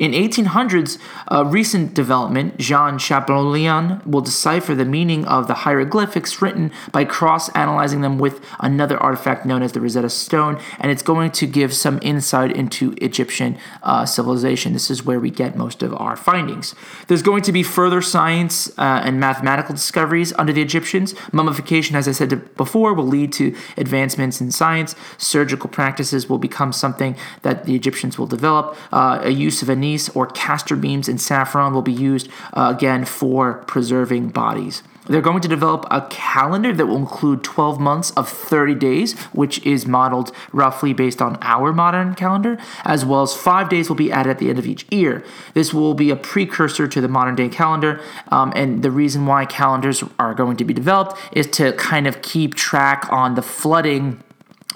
In 0.01 0.13
1800s, 0.13 0.99
a 1.29 1.45
recent 1.45 1.93
development, 1.93 2.57
Jean 2.57 2.97
Champollion 2.99 4.01
will 4.07 4.23
decipher 4.23 4.75
the 4.75 4.87
meaning 4.87 5.27
of 5.27 5.47
the 5.47 5.53
hieroglyphics 5.53 6.41
written 6.41 6.73
by 6.91 7.05
cross-analyzing 7.05 8.01
them 8.01 8.17
with 8.17 8.43
another 8.61 8.97
artifact 8.97 9.45
known 9.45 9.63
as 9.63 9.73
the 9.73 9.81
Rosetta 9.83 10.09
Stone, 10.09 10.59
and 10.79 10.91
it's 10.91 11.03
going 11.03 11.31
to 11.33 11.47
give 11.47 11.75
some 11.75 11.99
insight 12.01 12.51
into 12.51 12.95
Egyptian 12.97 13.59
uh, 13.83 14.07
civilization. 14.07 14.73
This 14.73 14.91
is 14.91 15.05
where 15.05 15.21
we 15.21 15.29
get 15.29 15.55
most 15.55 15.83
of 15.83 15.93
our 15.95 16.17
findings. 16.17 16.75
There's 17.09 17.21
going 17.21 17.43
to 17.43 17.53
be 17.53 17.63
further 17.63 18.01
science 18.01 18.71
uh, 18.79 19.03
and 19.05 19.21
mathematical 19.21 19.75
discoveries 19.75 20.33
under 20.39 20.55
the 20.55 20.63
Egyptians. 20.63 21.15
Mummification, 21.31 21.95
as 21.95 22.09
I 22.09 22.13
said 22.13 22.57
before, 22.57 22.95
will 22.95 23.07
lead 23.07 23.35
to 23.35 23.55
advancements 23.77 24.41
in 24.41 24.51
science. 24.51 24.95
Surgical 25.19 25.69
practices 25.69 26.27
will 26.27 26.39
become 26.39 26.73
something 26.73 27.19
that 27.43 27.67
the 27.67 27.75
Egyptians 27.75 28.19
will 28.19 28.27
develop. 28.27 28.79
Uh, 28.91 29.19
a 29.23 29.31
use 29.31 29.61
of 29.61 29.69
a 29.69 29.77
anise 29.91 30.09
or 30.11 30.27
castor 30.27 30.77
beans 30.77 31.09
and 31.09 31.21
saffron 31.21 31.75
will 31.75 31.83
be 31.83 31.93
used 31.93 32.29
uh, 32.53 32.73
again 32.75 33.05
for 33.05 33.55
preserving 33.67 34.29
bodies. 34.29 34.83
They're 35.07 35.21
going 35.21 35.41
to 35.41 35.49
develop 35.49 35.87
a 35.91 36.07
calendar 36.09 36.73
that 36.73 36.87
will 36.87 36.97
include 36.97 37.43
12 37.43 37.81
months 37.81 38.13
of 38.13 38.29
30 38.29 38.77
days, 38.77 39.19
which 39.33 39.65
is 39.67 39.85
modeled 39.85 40.31
roughly 40.53 40.93
based 40.93 41.21
on 41.21 41.37
our 41.41 41.73
modern 41.73 42.15
calendar, 42.15 42.59
as 42.85 43.05
well 43.05 43.23
as 43.23 43.35
five 43.35 43.69
days 43.69 43.89
will 43.89 43.97
be 43.97 44.13
added 44.13 44.31
at 44.31 44.39
the 44.39 44.51
end 44.51 44.59
of 44.61 44.67
each 44.67 44.87
year. 44.93 45.25
This 45.53 45.75
will 45.75 45.95
be 45.95 46.11
a 46.11 46.17
precursor 46.17 46.87
to 46.87 47.01
the 47.01 47.09
modern 47.09 47.35
day 47.35 47.49
calendar, 47.49 48.01
um, 48.29 48.53
and 48.55 48.85
the 48.85 48.91
reason 48.93 49.27
why 49.27 49.47
calendars 49.47 50.05
are 50.21 50.35
going 50.35 50.57
to 50.59 50.65
be 50.65 50.75
developed 50.75 51.19
is 51.33 51.49
to 51.49 51.73
kind 51.73 52.07
of 52.07 52.23
keep 52.23 52.55
track 52.55 53.11
on 53.11 53.35
the 53.35 53.43
flooding 53.43 54.23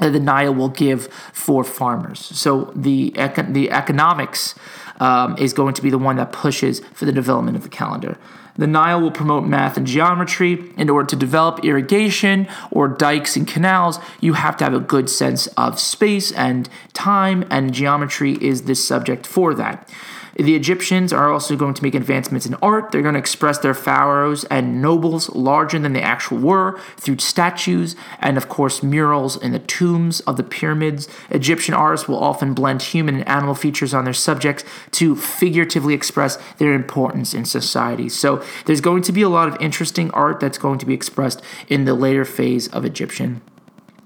that 0.00 0.10
the 0.10 0.20
Nile 0.20 0.54
will 0.54 0.68
give 0.68 1.06
for 1.32 1.62
farmers. 1.62 2.18
So 2.20 2.72
the, 2.74 3.10
the 3.48 3.70
economics 3.70 4.54
um, 5.00 5.36
is 5.38 5.52
going 5.52 5.74
to 5.74 5.82
be 5.82 5.90
the 5.90 5.98
one 5.98 6.16
that 6.16 6.32
pushes 6.32 6.80
for 6.92 7.04
the 7.04 7.12
development 7.12 7.56
of 7.56 7.62
the 7.62 7.68
calendar. 7.68 8.16
The 8.56 8.66
Nile 8.68 9.00
will 9.00 9.10
promote 9.10 9.44
math 9.44 9.76
and 9.76 9.86
geometry. 9.86 10.72
In 10.76 10.88
order 10.88 11.06
to 11.08 11.16
develop 11.16 11.64
irrigation 11.64 12.46
or 12.70 12.86
dikes 12.86 13.36
and 13.36 13.48
canals, 13.48 13.98
you 14.20 14.34
have 14.34 14.56
to 14.58 14.64
have 14.64 14.74
a 14.74 14.80
good 14.80 15.10
sense 15.10 15.48
of 15.56 15.80
space 15.80 16.30
and 16.30 16.68
time, 16.92 17.44
and 17.50 17.74
geometry 17.74 18.38
is 18.40 18.62
the 18.62 18.76
subject 18.76 19.26
for 19.26 19.54
that. 19.54 19.88
The 20.36 20.56
Egyptians 20.56 21.12
are 21.12 21.30
also 21.30 21.56
going 21.56 21.74
to 21.74 21.82
make 21.82 21.94
advancements 21.94 22.46
in 22.46 22.54
art. 22.54 22.90
They're 22.90 23.02
going 23.02 23.14
to 23.14 23.20
express 23.20 23.58
their 23.58 23.74
pharaohs 23.74 24.44
and 24.44 24.82
nobles 24.82 25.28
larger 25.30 25.78
than 25.78 25.92
they 25.92 26.02
actually 26.02 26.42
were 26.42 26.80
through 26.96 27.18
statues 27.18 27.94
and, 28.18 28.36
of 28.36 28.48
course, 28.48 28.82
murals 28.82 29.36
in 29.36 29.52
the 29.52 29.58
tombs 29.60 30.20
of 30.20 30.36
the 30.36 30.42
pyramids. 30.42 31.08
Egyptian 31.30 31.74
artists 31.74 32.08
will 32.08 32.18
often 32.18 32.52
blend 32.52 32.82
human 32.82 33.16
and 33.16 33.28
animal 33.28 33.54
features 33.54 33.94
on 33.94 34.04
their 34.04 34.12
subjects 34.12 34.64
to 34.92 35.14
figuratively 35.14 35.94
express 35.94 36.36
their 36.58 36.72
importance 36.72 37.32
in 37.32 37.44
society. 37.44 38.08
So 38.08 38.42
there's 38.66 38.80
going 38.80 39.02
to 39.02 39.12
be 39.12 39.22
a 39.22 39.28
lot 39.28 39.48
of 39.48 39.56
interesting 39.60 40.10
art 40.10 40.40
that's 40.40 40.58
going 40.58 40.78
to 40.80 40.86
be 40.86 40.94
expressed 40.94 41.42
in 41.68 41.84
the 41.84 41.94
later 41.94 42.24
phase 42.24 42.68
of 42.68 42.84
Egyptian 42.84 43.40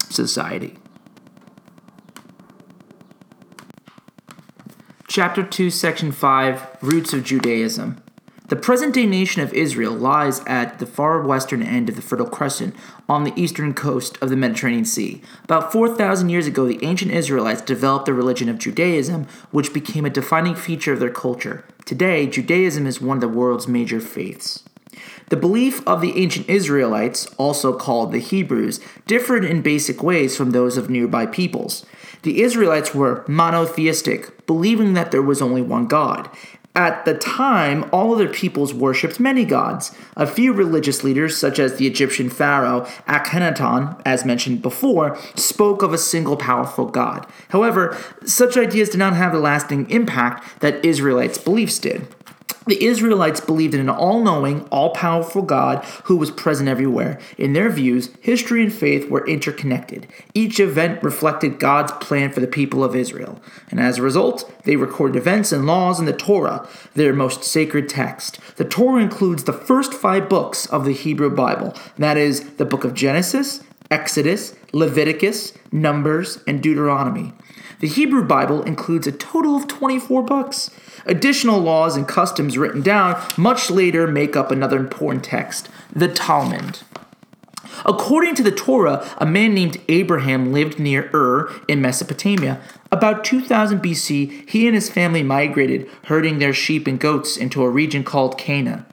society. 0.09 0.75
Chapter 5.11 5.41
2, 5.41 5.71
Section 5.71 6.11
5 6.11 6.83
Roots 6.83 7.13
of 7.13 7.23
Judaism. 7.23 7.99
The 8.49 8.55
present 8.55 8.93
day 8.93 9.07
nation 9.07 9.41
of 9.41 9.51
Israel 9.55 9.91
lies 9.91 10.41
at 10.45 10.77
the 10.77 10.85
far 10.85 11.19
western 11.23 11.63
end 11.63 11.89
of 11.89 11.95
the 11.95 12.03
Fertile 12.03 12.29
Crescent 12.29 12.75
on 13.09 13.23
the 13.23 13.33
eastern 13.35 13.73
coast 13.73 14.19
of 14.21 14.29
the 14.29 14.35
Mediterranean 14.35 14.85
Sea. 14.85 15.23
About 15.45 15.71
4,000 15.71 16.29
years 16.29 16.45
ago, 16.45 16.67
the 16.67 16.85
ancient 16.85 17.09
Israelites 17.11 17.63
developed 17.63 18.05
the 18.05 18.13
religion 18.13 18.49
of 18.49 18.59
Judaism, 18.59 19.25
which 19.49 19.73
became 19.73 20.05
a 20.05 20.11
defining 20.11 20.53
feature 20.53 20.93
of 20.93 20.99
their 20.99 21.09
culture. 21.09 21.65
Today, 21.85 22.27
Judaism 22.27 22.85
is 22.85 23.01
one 23.01 23.17
of 23.17 23.21
the 23.21 23.27
world's 23.27 23.67
major 23.67 23.99
faiths. 23.99 24.63
The 25.29 25.37
belief 25.37 25.87
of 25.87 26.01
the 26.01 26.17
ancient 26.17 26.49
Israelites, 26.49 27.27
also 27.37 27.77
called 27.77 28.11
the 28.11 28.19
Hebrews, 28.19 28.79
differed 29.05 29.45
in 29.45 29.61
basic 29.61 30.01
ways 30.01 30.35
from 30.35 30.51
those 30.51 30.75
of 30.75 30.89
nearby 30.89 31.25
peoples. 31.27 31.85
The 32.23 32.41
Israelites 32.41 32.93
were 32.93 33.23
monotheistic, 33.27 34.45
believing 34.45 34.93
that 34.93 35.11
there 35.11 35.21
was 35.21 35.41
only 35.41 35.61
one 35.61 35.87
God. 35.87 36.29
At 36.75 37.03
the 37.03 37.15
time, 37.15 37.89
all 37.91 38.13
other 38.13 38.29
peoples 38.29 38.73
worshipped 38.73 39.19
many 39.19 39.43
gods. 39.43 39.91
A 40.15 40.27
few 40.27 40.53
religious 40.53 41.03
leaders, 41.03 41.37
such 41.37 41.59
as 41.59 41.75
the 41.75 41.87
Egyptian 41.87 42.29
pharaoh 42.29 42.85
Akhenaton, 43.07 43.99
as 44.05 44.23
mentioned 44.23 44.61
before, 44.61 45.17
spoke 45.35 45.81
of 45.81 45.93
a 45.93 45.97
single 45.97 46.37
powerful 46.37 46.85
god. 46.85 47.25
However, 47.49 47.97
such 48.23 48.55
ideas 48.55 48.89
did 48.89 48.99
not 48.99 49.15
have 49.15 49.31
the 49.31 49.39
lasting 49.39 49.89
impact 49.89 50.61
that 50.61 50.85
Israelites' 50.85 51.37
beliefs 51.37 51.79
did. 51.79 52.07
The 52.69 52.85
Israelites 52.85 53.39
believed 53.39 53.73
in 53.73 53.79
an 53.79 53.89
all 53.89 54.23
knowing, 54.23 54.65
all 54.65 54.91
powerful 54.91 55.41
God 55.41 55.83
who 56.03 56.17
was 56.17 56.29
present 56.29 56.69
everywhere. 56.69 57.19
In 57.37 57.53
their 57.53 57.69
views, 57.69 58.09
history 58.21 58.61
and 58.61 58.71
faith 58.71 59.09
were 59.09 59.27
interconnected. 59.27 60.07
Each 60.35 60.59
event 60.59 61.01
reflected 61.01 61.59
God's 61.59 61.91
plan 61.93 62.31
for 62.31 62.41
the 62.41 62.47
people 62.47 62.83
of 62.83 62.95
Israel. 62.95 63.41
And 63.71 63.79
as 63.79 63.97
a 63.97 64.03
result, 64.03 64.51
they 64.65 64.75
recorded 64.75 65.17
events 65.17 65.51
and 65.51 65.65
laws 65.65 65.99
in 65.99 66.05
the 66.05 66.13
Torah, 66.13 66.67
their 66.93 67.13
most 67.13 67.43
sacred 67.43 67.89
text. 67.89 68.39
The 68.57 68.65
Torah 68.65 69.01
includes 69.01 69.45
the 69.45 69.53
first 69.53 69.93
five 69.93 70.29
books 70.29 70.67
of 70.67 70.85
the 70.85 70.93
Hebrew 70.93 71.31
Bible 71.31 71.73
that 71.97 72.17
is, 72.17 72.51
the 72.57 72.65
book 72.65 72.83
of 72.83 72.93
Genesis, 72.93 73.63
Exodus, 73.91 74.55
Leviticus, 74.71 75.53
Numbers, 75.71 76.39
and 76.45 76.61
Deuteronomy. 76.61 77.33
The 77.79 77.87
Hebrew 77.87 78.23
Bible 78.23 78.61
includes 78.63 79.07
a 79.07 79.11
total 79.11 79.55
of 79.55 79.67
24 79.67 80.23
books. 80.23 80.69
Additional 81.05 81.59
laws 81.59 81.95
and 81.95 82.07
customs 82.07 82.57
written 82.57 82.81
down 82.81 83.21
much 83.37 83.71
later 83.71 84.05
make 84.05 84.35
up 84.35 84.51
another 84.51 84.77
important 84.77 85.23
text, 85.23 85.69
the 85.93 86.09
Talmud. 86.09 86.79
According 87.85 88.35
to 88.35 88.43
the 88.43 88.51
Torah, 88.51 89.07
a 89.17 89.25
man 89.25 89.53
named 89.53 89.79
Abraham 89.87 90.51
lived 90.51 90.79
near 90.79 91.09
Ur 91.13 91.49
in 91.67 91.81
Mesopotamia. 91.81 92.59
About 92.91 93.23
2000 93.23 93.79
BC, 93.79 94.49
he 94.49 94.67
and 94.67 94.75
his 94.75 94.89
family 94.89 95.23
migrated, 95.23 95.87
herding 96.05 96.39
their 96.39 96.53
sheep 96.53 96.87
and 96.87 96.99
goats 96.99 97.37
into 97.37 97.63
a 97.63 97.69
region 97.69 98.03
called 98.03 98.37
Canaan. 98.37 98.85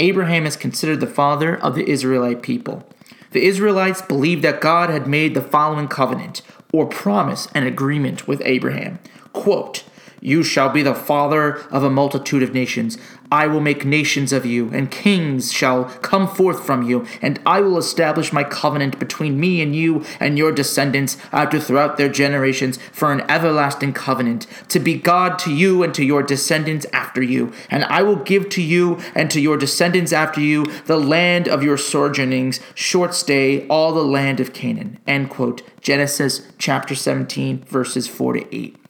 Abraham 0.00 0.46
is 0.46 0.56
considered 0.56 0.98
the 1.00 1.06
father 1.06 1.56
of 1.56 1.76
the 1.76 1.88
Israelite 1.88 2.42
people. 2.42 2.84
The 3.32 3.44
Israelites 3.44 4.02
believed 4.02 4.42
that 4.42 4.60
God 4.60 4.90
had 4.90 5.06
made 5.06 5.34
the 5.34 5.42
following 5.42 5.88
covenant 5.88 6.42
or 6.72 6.86
promise 6.86 7.48
and 7.54 7.66
agreement 7.66 8.28
with 8.28 8.42
Abraham. 8.44 8.98
Quote, 9.32 9.84
you 10.20 10.44
shall 10.44 10.68
be 10.68 10.82
the 10.82 10.94
father 10.94 11.56
of 11.70 11.82
a 11.82 11.90
multitude 11.90 12.42
of 12.42 12.54
nations. 12.54 12.96
I 13.32 13.46
will 13.46 13.60
make 13.60 13.86
nations 13.86 14.30
of 14.30 14.44
you, 14.44 14.68
and 14.74 14.90
kings 14.90 15.50
shall 15.54 15.84
come 15.84 16.28
forth 16.28 16.66
from 16.66 16.82
you, 16.82 17.06
and 17.22 17.40
I 17.46 17.62
will 17.62 17.78
establish 17.78 18.30
my 18.30 18.44
covenant 18.44 18.98
between 18.98 19.40
me 19.40 19.62
and 19.62 19.74
you 19.74 20.04
and 20.20 20.36
your 20.36 20.52
descendants 20.52 21.16
after 21.32 21.58
throughout 21.58 21.96
their 21.96 22.10
generations 22.10 22.78
for 22.92 23.10
an 23.10 23.22
everlasting 23.30 23.94
covenant, 23.94 24.46
to 24.68 24.78
be 24.78 24.98
God 24.98 25.38
to 25.38 25.50
you 25.50 25.82
and 25.82 25.94
to 25.94 26.04
your 26.04 26.22
descendants 26.22 26.84
after 26.92 27.22
you. 27.22 27.54
And 27.70 27.84
I 27.84 28.02
will 28.02 28.16
give 28.16 28.50
to 28.50 28.60
you 28.60 29.00
and 29.14 29.30
to 29.30 29.40
your 29.40 29.56
descendants 29.56 30.12
after 30.12 30.42
you 30.42 30.66
the 30.84 31.00
land 31.00 31.48
of 31.48 31.62
your 31.62 31.78
sojournings, 31.78 32.60
short 32.74 33.14
stay, 33.14 33.66
all 33.68 33.94
the 33.94 34.04
land 34.04 34.40
of 34.40 34.52
Canaan. 34.52 34.98
End 35.06 35.30
quote. 35.30 35.62
Genesis 35.80 36.46
chapter 36.58 36.94
17, 36.94 37.64
verses 37.64 38.06
4 38.06 38.34
to 38.34 38.54
8. 38.54 38.81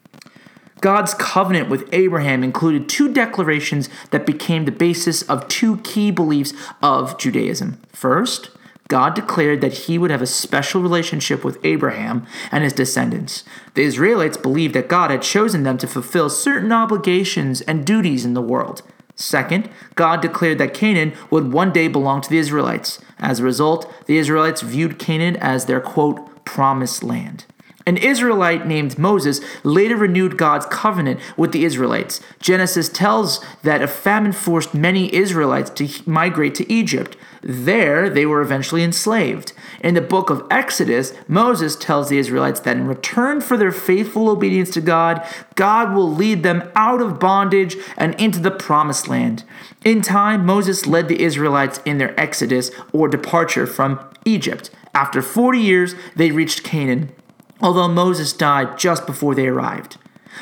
God's 0.82 1.14
covenant 1.14 1.70
with 1.70 1.88
Abraham 1.92 2.42
included 2.42 2.88
two 2.88 3.10
declarations 3.10 3.88
that 4.10 4.26
became 4.26 4.64
the 4.64 4.72
basis 4.72 5.22
of 5.22 5.46
two 5.46 5.76
key 5.78 6.10
beliefs 6.10 6.52
of 6.82 7.16
Judaism. 7.18 7.80
First, 7.92 8.50
God 8.88 9.14
declared 9.14 9.60
that 9.60 9.72
he 9.72 9.96
would 9.96 10.10
have 10.10 10.20
a 10.20 10.26
special 10.26 10.82
relationship 10.82 11.44
with 11.44 11.64
Abraham 11.64 12.26
and 12.50 12.64
his 12.64 12.72
descendants. 12.72 13.44
The 13.74 13.84
Israelites 13.84 14.36
believed 14.36 14.74
that 14.74 14.88
God 14.88 15.12
had 15.12 15.22
chosen 15.22 15.62
them 15.62 15.78
to 15.78 15.86
fulfill 15.86 16.28
certain 16.28 16.72
obligations 16.72 17.60
and 17.62 17.86
duties 17.86 18.24
in 18.24 18.34
the 18.34 18.42
world. 18.42 18.82
Second, 19.14 19.70
God 19.94 20.20
declared 20.20 20.58
that 20.58 20.74
Canaan 20.74 21.12
would 21.30 21.52
one 21.52 21.72
day 21.72 21.86
belong 21.86 22.22
to 22.22 22.28
the 22.28 22.38
Israelites. 22.38 22.98
As 23.20 23.38
a 23.38 23.44
result, 23.44 23.90
the 24.06 24.18
Israelites 24.18 24.62
viewed 24.62 24.98
Canaan 24.98 25.36
as 25.36 25.66
their 25.66 25.80
quote, 25.80 26.44
promised 26.44 27.04
land. 27.04 27.44
An 27.86 27.96
Israelite 27.96 28.66
named 28.66 28.98
Moses 28.98 29.40
later 29.64 29.96
renewed 29.96 30.38
God's 30.38 30.66
covenant 30.66 31.20
with 31.36 31.52
the 31.52 31.64
Israelites. 31.64 32.20
Genesis 32.38 32.88
tells 32.88 33.44
that 33.62 33.82
a 33.82 33.88
famine 33.88 34.32
forced 34.32 34.74
many 34.74 35.12
Israelites 35.14 35.70
to 35.70 35.88
migrate 36.08 36.54
to 36.56 36.72
Egypt. 36.72 37.16
There, 37.42 38.08
they 38.08 38.24
were 38.24 38.40
eventually 38.40 38.84
enslaved. 38.84 39.52
In 39.80 39.94
the 39.94 40.00
book 40.00 40.30
of 40.30 40.46
Exodus, 40.48 41.12
Moses 41.26 41.74
tells 41.74 42.08
the 42.08 42.18
Israelites 42.18 42.60
that 42.60 42.76
in 42.76 42.86
return 42.86 43.40
for 43.40 43.56
their 43.56 43.72
faithful 43.72 44.28
obedience 44.28 44.70
to 44.70 44.80
God, 44.80 45.26
God 45.56 45.92
will 45.92 46.12
lead 46.12 46.44
them 46.44 46.70
out 46.76 47.00
of 47.00 47.18
bondage 47.18 47.76
and 47.96 48.14
into 48.14 48.38
the 48.38 48.52
promised 48.52 49.08
land. 49.08 49.42
In 49.84 50.02
time, 50.02 50.46
Moses 50.46 50.86
led 50.86 51.08
the 51.08 51.22
Israelites 51.22 51.80
in 51.84 51.98
their 51.98 52.18
exodus 52.18 52.70
or 52.92 53.08
departure 53.08 53.66
from 53.66 53.98
Egypt. 54.24 54.70
After 54.94 55.20
40 55.20 55.58
years, 55.58 55.94
they 56.14 56.30
reached 56.30 56.62
Canaan 56.62 57.10
although 57.62 57.88
Moses 57.88 58.32
died 58.32 58.78
just 58.78 59.06
before 59.06 59.34
they 59.34 59.46
arrived. 59.46 59.96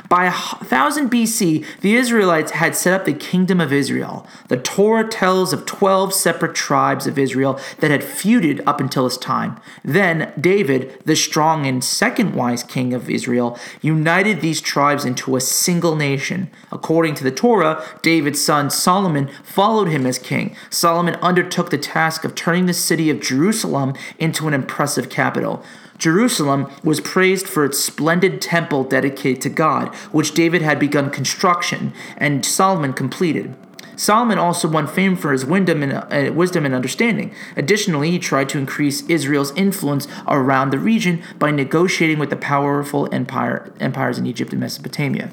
By 0.08 0.24
1000 0.24 1.10
BC, 1.10 1.64
the 1.80 1.94
Israelites 1.94 2.52
had 2.52 2.76
set 2.76 2.94
up 2.94 3.04
the 3.04 3.12
kingdom 3.12 3.60
of 3.60 3.72
Israel. 3.72 4.26
The 4.48 4.56
Torah 4.56 5.06
tells 5.06 5.52
of 5.52 5.66
12 5.66 6.14
separate 6.14 6.54
tribes 6.54 7.06
of 7.06 7.18
Israel 7.18 7.58
that 7.80 7.90
had 7.90 8.02
feuded 8.02 8.62
up 8.66 8.80
until 8.80 9.04
this 9.04 9.16
time. 9.16 9.60
Then 9.84 10.32
David, 10.40 11.00
the 11.04 11.16
strong 11.16 11.66
and 11.66 11.82
second 11.82 12.34
wise 12.34 12.62
king 12.62 12.94
of 12.94 13.10
Israel, 13.10 13.58
united 13.82 14.40
these 14.40 14.60
tribes 14.60 15.04
into 15.04 15.36
a 15.36 15.40
single 15.40 15.96
nation. 15.96 16.50
According 16.70 17.14
to 17.16 17.24
the 17.24 17.30
Torah, 17.32 17.84
David's 18.02 18.40
son 18.40 18.70
Solomon 18.70 19.28
followed 19.42 19.88
him 19.88 20.06
as 20.06 20.18
king. 20.18 20.56
Solomon 20.70 21.16
undertook 21.16 21.70
the 21.70 21.78
task 21.78 22.24
of 22.24 22.34
turning 22.34 22.66
the 22.66 22.74
city 22.74 23.10
of 23.10 23.20
Jerusalem 23.20 23.94
into 24.18 24.46
an 24.46 24.54
impressive 24.54 25.10
capital. 25.10 25.64
Jerusalem 26.00 26.68
was 26.82 27.00
praised 27.00 27.46
for 27.46 27.64
its 27.64 27.78
splendid 27.78 28.40
temple 28.40 28.84
dedicated 28.84 29.42
to 29.42 29.50
God, 29.50 29.94
which 30.10 30.32
David 30.32 30.62
had 30.62 30.78
begun 30.80 31.10
construction 31.10 31.92
and 32.16 32.44
Solomon 32.44 32.94
completed. 32.94 33.54
Solomon 33.96 34.38
also 34.38 34.66
won 34.66 34.86
fame 34.86 35.14
for 35.14 35.30
his 35.30 35.44
wisdom 35.44 35.82
and, 35.82 35.92
uh, 35.92 36.32
wisdom 36.32 36.64
and 36.64 36.74
understanding. 36.74 37.32
Additionally, 37.54 38.10
he 38.10 38.18
tried 38.18 38.48
to 38.48 38.58
increase 38.58 39.02
Israel's 39.08 39.52
influence 39.56 40.08
around 40.26 40.70
the 40.70 40.78
region 40.78 41.22
by 41.38 41.50
negotiating 41.50 42.18
with 42.18 42.30
the 42.30 42.36
powerful 42.36 43.06
empire, 43.12 43.70
empires 43.78 44.18
in 44.18 44.26
Egypt 44.26 44.52
and 44.52 44.60
Mesopotamia. 44.60 45.28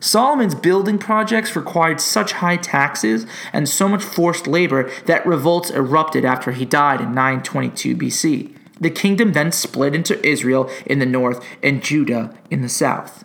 Solomon's 0.00 0.54
building 0.54 0.98
projects 0.98 1.56
required 1.56 1.98
such 1.98 2.32
high 2.32 2.58
taxes 2.58 3.24
and 3.54 3.66
so 3.66 3.88
much 3.88 4.02
forced 4.02 4.46
labor 4.46 4.90
that 5.06 5.24
revolts 5.24 5.70
erupted 5.70 6.26
after 6.26 6.52
he 6.52 6.66
died 6.66 7.00
in 7.00 7.14
922 7.14 7.96
BC. 7.96 8.53
The 8.80 8.90
kingdom 8.90 9.32
then 9.32 9.52
split 9.52 9.94
into 9.94 10.24
Israel 10.26 10.70
in 10.86 10.98
the 10.98 11.06
north 11.06 11.44
and 11.62 11.82
Judah 11.82 12.36
in 12.50 12.62
the 12.62 12.68
south. 12.68 13.24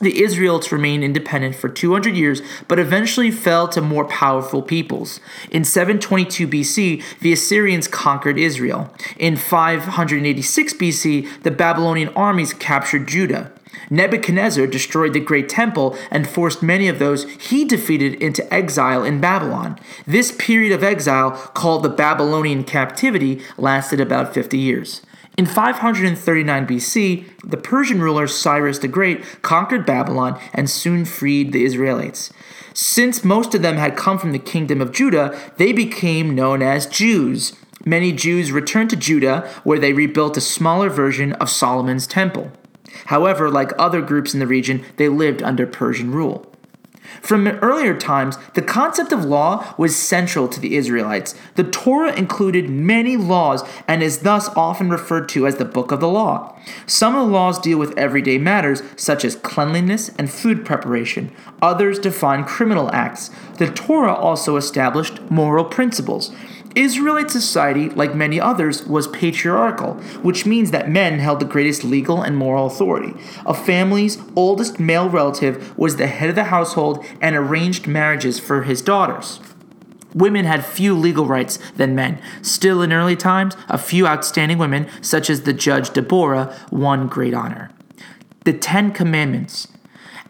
The 0.00 0.22
Israelites 0.22 0.72
remained 0.72 1.04
independent 1.04 1.56
for 1.56 1.68
200 1.68 2.16
years, 2.16 2.40
but 2.68 2.78
eventually 2.78 3.30
fell 3.30 3.68
to 3.68 3.82
more 3.82 4.06
powerful 4.06 4.62
peoples. 4.62 5.20
In 5.50 5.62
722 5.62 6.48
BC, 6.48 7.02
the 7.20 7.34
Assyrians 7.34 7.86
conquered 7.86 8.38
Israel. 8.38 8.94
In 9.18 9.36
586 9.36 10.72
BC, 10.74 11.42
the 11.42 11.50
Babylonian 11.50 12.08
armies 12.16 12.54
captured 12.54 13.08
Judah. 13.08 13.52
Nebuchadnezzar 13.90 14.66
destroyed 14.66 15.12
the 15.12 15.20
great 15.20 15.48
temple 15.48 15.96
and 16.10 16.28
forced 16.28 16.62
many 16.62 16.88
of 16.88 16.98
those 16.98 17.28
he 17.30 17.64
defeated 17.64 18.14
into 18.22 18.52
exile 18.52 19.04
in 19.04 19.20
Babylon. 19.20 19.78
This 20.06 20.32
period 20.32 20.72
of 20.72 20.84
exile, 20.84 21.32
called 21.54 21.82
the 21.82 21.88
Babylonian 21.88 22.64
captivity, 22.64 23.42
lasted 23.58 24.00
about 24.00 24.34
50 24.34 24.58
years. 24.58 25.02
In 25.36 25.46
539 25.46 26.66
BC, 26.66 27.24
the 27.42 27.56
Persian 27.56 28.02
ruler 28.02 28.26
Cyrus 28.26 28.78
the 28.78 28.88
Great 28.88 29.42
conquered 29.42 29.86
Babylon 29.86 30.38
and 30.52 30.68
soon 30.68 31.04
freed 31.04 31.52
the 31.52 31.64
Israelites. 31.64 32.32
Since 32.74 33.24
most 33.24 33.54
of 33.54 33.62
them 33.62 33.76
had 33.76 33.96
come 33.96 34.18
from 34.18 34.32
the 34.32 34.38
kingdom 34.38 34.80
of 34.80 34.92
Judah, 34.92 35.36
they 35.56 35.72
became 35.72 36.34
known 36.34 36.62
as 36.62 36.86
Jews. 36.86 37.54
Many 37.84 38.12
Jews 38.12 38.52
returned 38.52 38.90
to 38.90 38.96
Judah, 38.96 39.48
where 39.64 39.78
they 39.78 39.92
rebuilt 39.92 40.36
a 40.36 40.42
smaller 40.42 40.90
version 40.90 41.32
of 41.34 41.48
Solomon's 41.48 42.06
temple. 42.06 42.52
However, 43.06 43.50
like 43.50 43.72
other 43.78 44.02
groups 44.02 44.34
in 44.34 44.40
the 44.40 44.46
region, 44.46 44.84
they 44.96 45.08
lived 45.08 45.42
under 45.42 45.66
Persian 45.66 46.12
rule. 46.12 46.46
From 47.20 47.46
earlier 47.46 47.96
times, 47.96 48.38
the 48.54 48.62
concept 48.62 49.12
of 49.12 49.24
law 49.24 49.74
was 49.76 49.96
central 49.96 50.48
to 50.48 50.60
the 50.60 50.76
Israelites. 50.76 51.34
The 51.56 51.64
Torah 51.64 52.14
included 52.14 52.70
many 52.70 53.16
laws 53.16 53.62
and 53.88 54.02
is 54.02 54.20
thus 54.20 54.48
often 54.56 54.90
referred 54.90 55.28
to 55.30 55.46
as 55.46 55.56
the 55.56 55.64
book 55.64 55.90
of 55.90 56.00
the 56.00 56.08
law. 56.08 56.56
Some 56.86 57.16
of 57.16 57.26
the 57.26 57.32
laws 57.32 57.58
deal 57.58 57.78
with 57.78 57.96
everyday 57.98 58.38
matters, 58.38 58.82
such 58.96 59.24
as 59.24 59.36
cleanliness 59.36 60.10
and 60.18 60.30
food 60.30 60.64
preparation. 60.64 61.32
Others 61.60 61.98
define 61.98 62.44
criminal 62.44 62.90
acts. 62.92 63.30
The 63.58 63.70
Torah 63.70 64.14
also 64.14 64.56
established 64.56 65.20
moral 65.30 65.64
principles. 65.64 66.32
Israelite 66.76 67.30
society, 67.30 67.90
like 67.90 68.14
many 68.14 68.40
others, 68.40 68.86
was 68.86 69.08
patriarchal, 69.08 69.94
which 70.22 70.46
means 70.46 70.70
that 70.70 70.88
men 70.88 71.18
held 71.18 71.40
the 71.40 71.44
greatest 71.44 71.82
legal 71.82 72.22
and 72.22 72.36
moral 72.36 72.66
authority. 72.66 73.14
A 73.44 73.54
family's 73.54 74.18
oldest 74.36 74.78
male 74.78 75.08
relative 75.08 75.76
was 75.76 75.96
the 75.96 76.06
head 76.06 76.30
of 76.30 76.36
the 76.36 76.44
household 76.44 77.04
and 77.20 77.34
arranged 77.34 77.86
marriages 77.86 78.38
for 78.38 78.62
his 78.62 78.82
daughters. 78.82 79.40
Women 80.14 80.44
had 80.44 80.64
few 80.64 80.94
legal 80.94 81.26
rights 81.26 81.58
than 81.76 81.94
men. 81.94 82.20
Still, 82.42 82.82
in 82.82 82.92
early 82.92 83.16
times, 83.16 83.56
a 83.68 83.78
few 83.78 84.06
outstanding 84.06 84.58
women, 84.58 84.88
such 85.00 85.30
as 85.30 85.42
the 85.42 85.52
judge 85.52 85.92
Deborah, 85.92 86.54
won 86.70 87.06
great 87.06 87.34
honor. 87.34 87.70
The 88.44 88.52
Ten 88.52 88.92
Commandments 88.92 89.68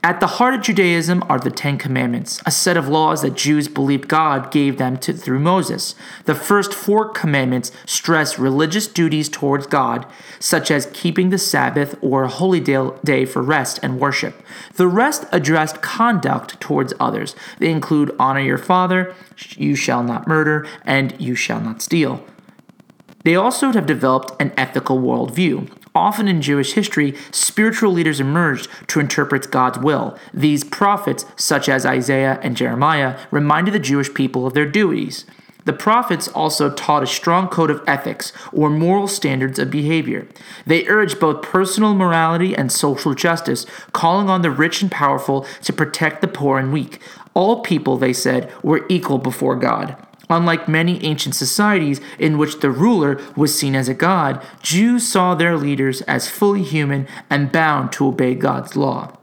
at 0.03 0.19
the 0.19 0.27
heart 0.27 0.55
of 0.55 0.63
Judaism 0.63 1.23
are 1.29 1.39
the 1.39 1.51
Ten 1.51 1.77
Commandments, 1.77 2.41
a 2.47 2.51
set 2.51 2.79
of 2.79 2.89
laws 2.89 3.21
that 3.21 3.37
Jews 3.37 3.69
believed 3.69 4.09
God 4.09 4.51
gave 4.51 4.79
them 4.79 4.97
to, 4.99 5.13
through 5.13 5.41
Moses. 5.41 5.95
The 6.25 6.35
first 6.35 6.73
four 6.73 7.11
commandments 7.11 7.71
stress 7.85 8.39
religious 8.39 8.87
duties 8.87 9.29
towards 9.29 9.67
God, 9.67 10.07
such 10.39 10.71
as 10.71 10.91
keeping 10.95 11.29
the 11.29 11.37
Sabbath 11.37 11.97
or 12.01 12.25
a 12.25 12.29
holy 12.29 12.61
day 12.61 13.27
for 13.27 13.43
rest 13.43 13.79
and 13.83 14.01
worship. 14.01 14.43
The 14.77 14.89
rest 14.89 15.27
addressed 15.33 15.83
conduct 15.83 16.59
towards 16.61 16.95
others. 16.99 17.37
They 17.59 17.71
include 17.71 18.17
honor 18.19 18.41
your 18.41 18.59
father, 18.59 19.15
you 19.51 19.75
shall 19.75 20.03
not 20.03 20.27
murder, 20.27 20.67
and 20.83 21.15
you 21.21 21.35
shall 21.35 21.61
not 21.61 21.83
steal. 21.83 22.25
They 23.25 23.37
also 23.37 23.71
have 23.73 23.85
developed 23.85 24.41
an 24.41 24.53
ethical 24.57 24.99
worldview. 24.99 25.71
Often 25.95 26.29
in 26.29 26.41
Jewish 26.41 26.75
history, 26.75 27.17
spiritual 27.33 27.93
leaders 27.93 28.21
emerged 28.21 28.69
to 28.89 29.01
interpret 29.01 29.51
God's 29.51 29.79
will. 29.79 30.17
These 30.33 30.65
prophets, 30.65 31.25
such 31.37 31.69
as 31.69 31.85
Isaiah 31.85 32.39
and 32.43 32.57
Jeremiah, 32.57 33.19
reminded 33.31 33.75
the 33.75 33.81
Jewish 33.81 34.13
people 34.15 34.47
of 34.47 34.55
their 34.55 34.67
duties. 34.67 35.25
The 35.65 35.73
prophets 35.73 36.29
also 36.29 36.71
taught 36.71 37.03
a 37.03 37.07
strong 37.07 37.49
code 37.49 37.71
of 37.71 37.83
ethics 37.87 38.33
or 38.53 38.71
moral 38.71 39.09
standards 39.09 39.59
of 39.59 39.71
behavior. 39.71 40.27
They 40.67 40.87
urged 40.89 41.21
both 41.21 41.43
personal 41.43 41.95
morality 41.95 42.57
and 42.57 42.73
social 42.73 43.15
justice, 43.15 43.67
calling 43.93 44.31
on 44.31 44.43
the 44.43 44.51
rich 44.51 44.83
and 44.83 44.91
powerful 44.91 45.47
to 45.63 45.73
protect 45.73 46.23
the 46.23 46.29
poor 46.29 46.59
and 46.59 46.73
weak. 46.73 47.01
All 47.35 47.61
people, 47.61 47.97
they 47.97 48.13
said, 48.13 48.51
were 48.63 48.87
equal 48.89 49.19
before 49.19 49.57
God. 49.57 49.97
Unlike 50.31 50.69
many 50.69 51.05
ancient 51.05 51.35
societies 51.35 52.01
in 52.19 52.39
which 52.39 52.61
the 52.61 52.71
ruler 52.71 53.21
was 53.37 53.59
seen 53.59 53.75
as 53.75 53.89
a 53.89 53.95
god, 53.95 54.41
Jews 54.63 55.07
saw 55.07 55.35
their 55.35 55.57
leaders 55.57 56.03
as 56.03 56.31
fully 56.31 56.63
human 56.63 57.09
and 57.29 57.53
bound 57.53 57.93
to 57.93 58.07
obey 58.07 58.37
God's 58.37 58.77
law. 58.77 59.17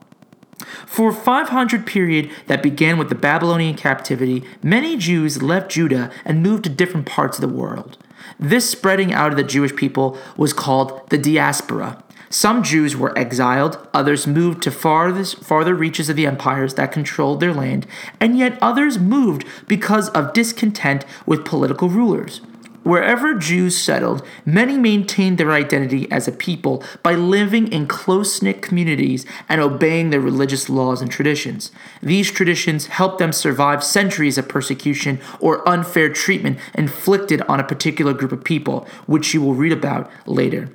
For 0.86 1.10
a 1.10 1.14
500 1.14 1.86
period 1.86 2.30
that 2.48 2.62
began 2.62 2.98
with 2.98 3.08
the 3.10 3.16
Babylonian 3.16 3.76
captivity, 3.76 4.44
many 4.62 4.98
Jews 4.98 5.42
left 5.42 5.72
Judah 5.72 6.12
and 6.26 6.44
moved 6.44 6.66
to 6.66 6.70
different 6.70 7.06
parts 7.06 7.38
of 7.38 7.42
the 7.42 7.56
world. 7.56 7.98
This 8.38 8.70
spreading 8.70 9.14
out 9.14 9.32
of 9.32 9.38
the 9.38 9.44
Jewish 9.44 9.76
people 9.76 10.18
was 10.36 10.52
called 10.52 11.10
the 11.10 11.18
diaspora. 11.18 12.04
Some 12.40 12.62
Jews 12.62 12.96
were 12.96 13.18
exiled, 13.18 13.80
others 13.96 14.28
moved 14.28 14.62
to 14.62 14.70
farthest, 14.70 15.44
farther 15.44 15.74
reaches 15.74 16.08
of 16.08 16.16
the 16.16 16.28
empires 16.28 16.76
that 16.76 16.92
controlled 16.92 17.40
their 17.40 17.52
land, 17.52 17.88
and 18.20 18.38
yet 18.38 18.60
others 18.62 19.00
moved 19.00 19.44
because 19.68 20.10
of 20.10 20.34
discontent 20.34 21.04
with 21.26 21.44
political 21.44 21.90
rulers. 21.90 22.42
Wherever 22.84 23.34
Jews 23.34 23.76
settled, 23.76 24.24
many 24.46 24.78
maintained 24.78 25.40
their 25.40 25.52
identity 25.52 26.08
as 26.12 26.28
a 26.28 26.32
people 26.32 26.84
by 27.02 27.16
living 27.16 27.72
in 27.72 27.88
close 27.88 28.40
knit 28.44 28.62
communities 28.62 29.26
and 29.50 29.60
obeying 29.60 30.12
their 30.12 30.22
religious 30.22 30.70
laws 30.70 31.02
and 31.02 31.10
traditions. 31.10 31.72
These 32.04 32.30
traditions 32.30 32.86
helped 32.86 33.18
them 33.18 33.34
survive 33.34 33.84
centuries 33.84 34.38
of 34.38 34.48
persecution 34.48 35.20
or 35.40 35.68
unfair 35.68 36.10
treatment 36.10 36.60
inflicted 36.76 37.42
on 37.50 37.60
a 37.60 37.68
particular 37.68 38.14
group 38.14 38.32
of 38.32 38.44
people, 38.44 38.88
which 39.08 39.34
you 39.34 39.42
will 39.42 39.56
read 39.56 39.72
about 39.72 40.12
later. 40.28 40.70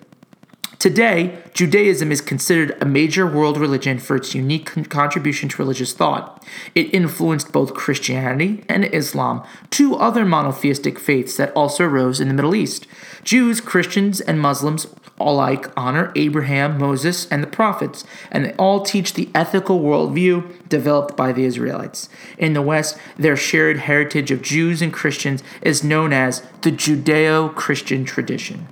Today, 0.83 1.39
Judaism 1.55 2.11
is 2.11 2.21
considered 2.21 2.77
a 2.83 2.85
major 2.85 3.25
world 3.25 3.57
religion 3.57 4.01
for 4.01 4.17
its 4.17 4.35
unique 4.35 4.67
con- 4.67 4.85
contribution 4.85 5.49
to 5.49 5.63
religious 5.63 5.93
thought. 5.93 6.45
It 6.75 6.93
influenced 6.93 7.53
both 7.53 7.73
Christianity 7.73 8.65
and 8.69 8.87
Islam, 8.87 9.45
two 9.71 9.95
other 9.95 10.25
monotheistic 10.25 10.99
faiths 10.99 11.37
that 11.37 11.53
also 11.53 11.85
arose 11.85 12.19
in 12.19 12.27
the 12.27 12.35
Middle 12.35 12.57
East. 12.57 12.89
Jews, 13.23 13.61
Christians, 13.61 14.21
and 14.21 14.41
Muslims 14.41 14.89
alike 15.21 15.71
honor 15.77 16.11
Abraham, 16.17 16.79
Moses, 16.79 17.29
and 17.31 17.45
the 17.45 17.47
prophets, 17.47 18.05
and 18.33 18.45
they 18.45 18.53
all 18.55 18.81
teach 18.83 19.15
the 19.15 19.29
ethical 19.37 19.79
worldview 19.79 20.69
developed 20.69 21.17
by 21.17 21.31
the 21.31 21.45
Israelites. 21.45 22.09
In 22.39 22.55
the 22.55 22.61
West, 22.61 22.99
their 23.17 23.37
shared 23.37 23.77
heritage 23.77 24.33
of 24.33 24.43
Jews 24.43 24.83
and 24.83 24.93
Christians 24.93 25.45
is 25.61 25.85
known 25.85 26.13
as 26.13 26.43
the 26.63 26.73
Judeo 26.73 27.55
Christian 27.55 28.05
tradition. 28.05 28.67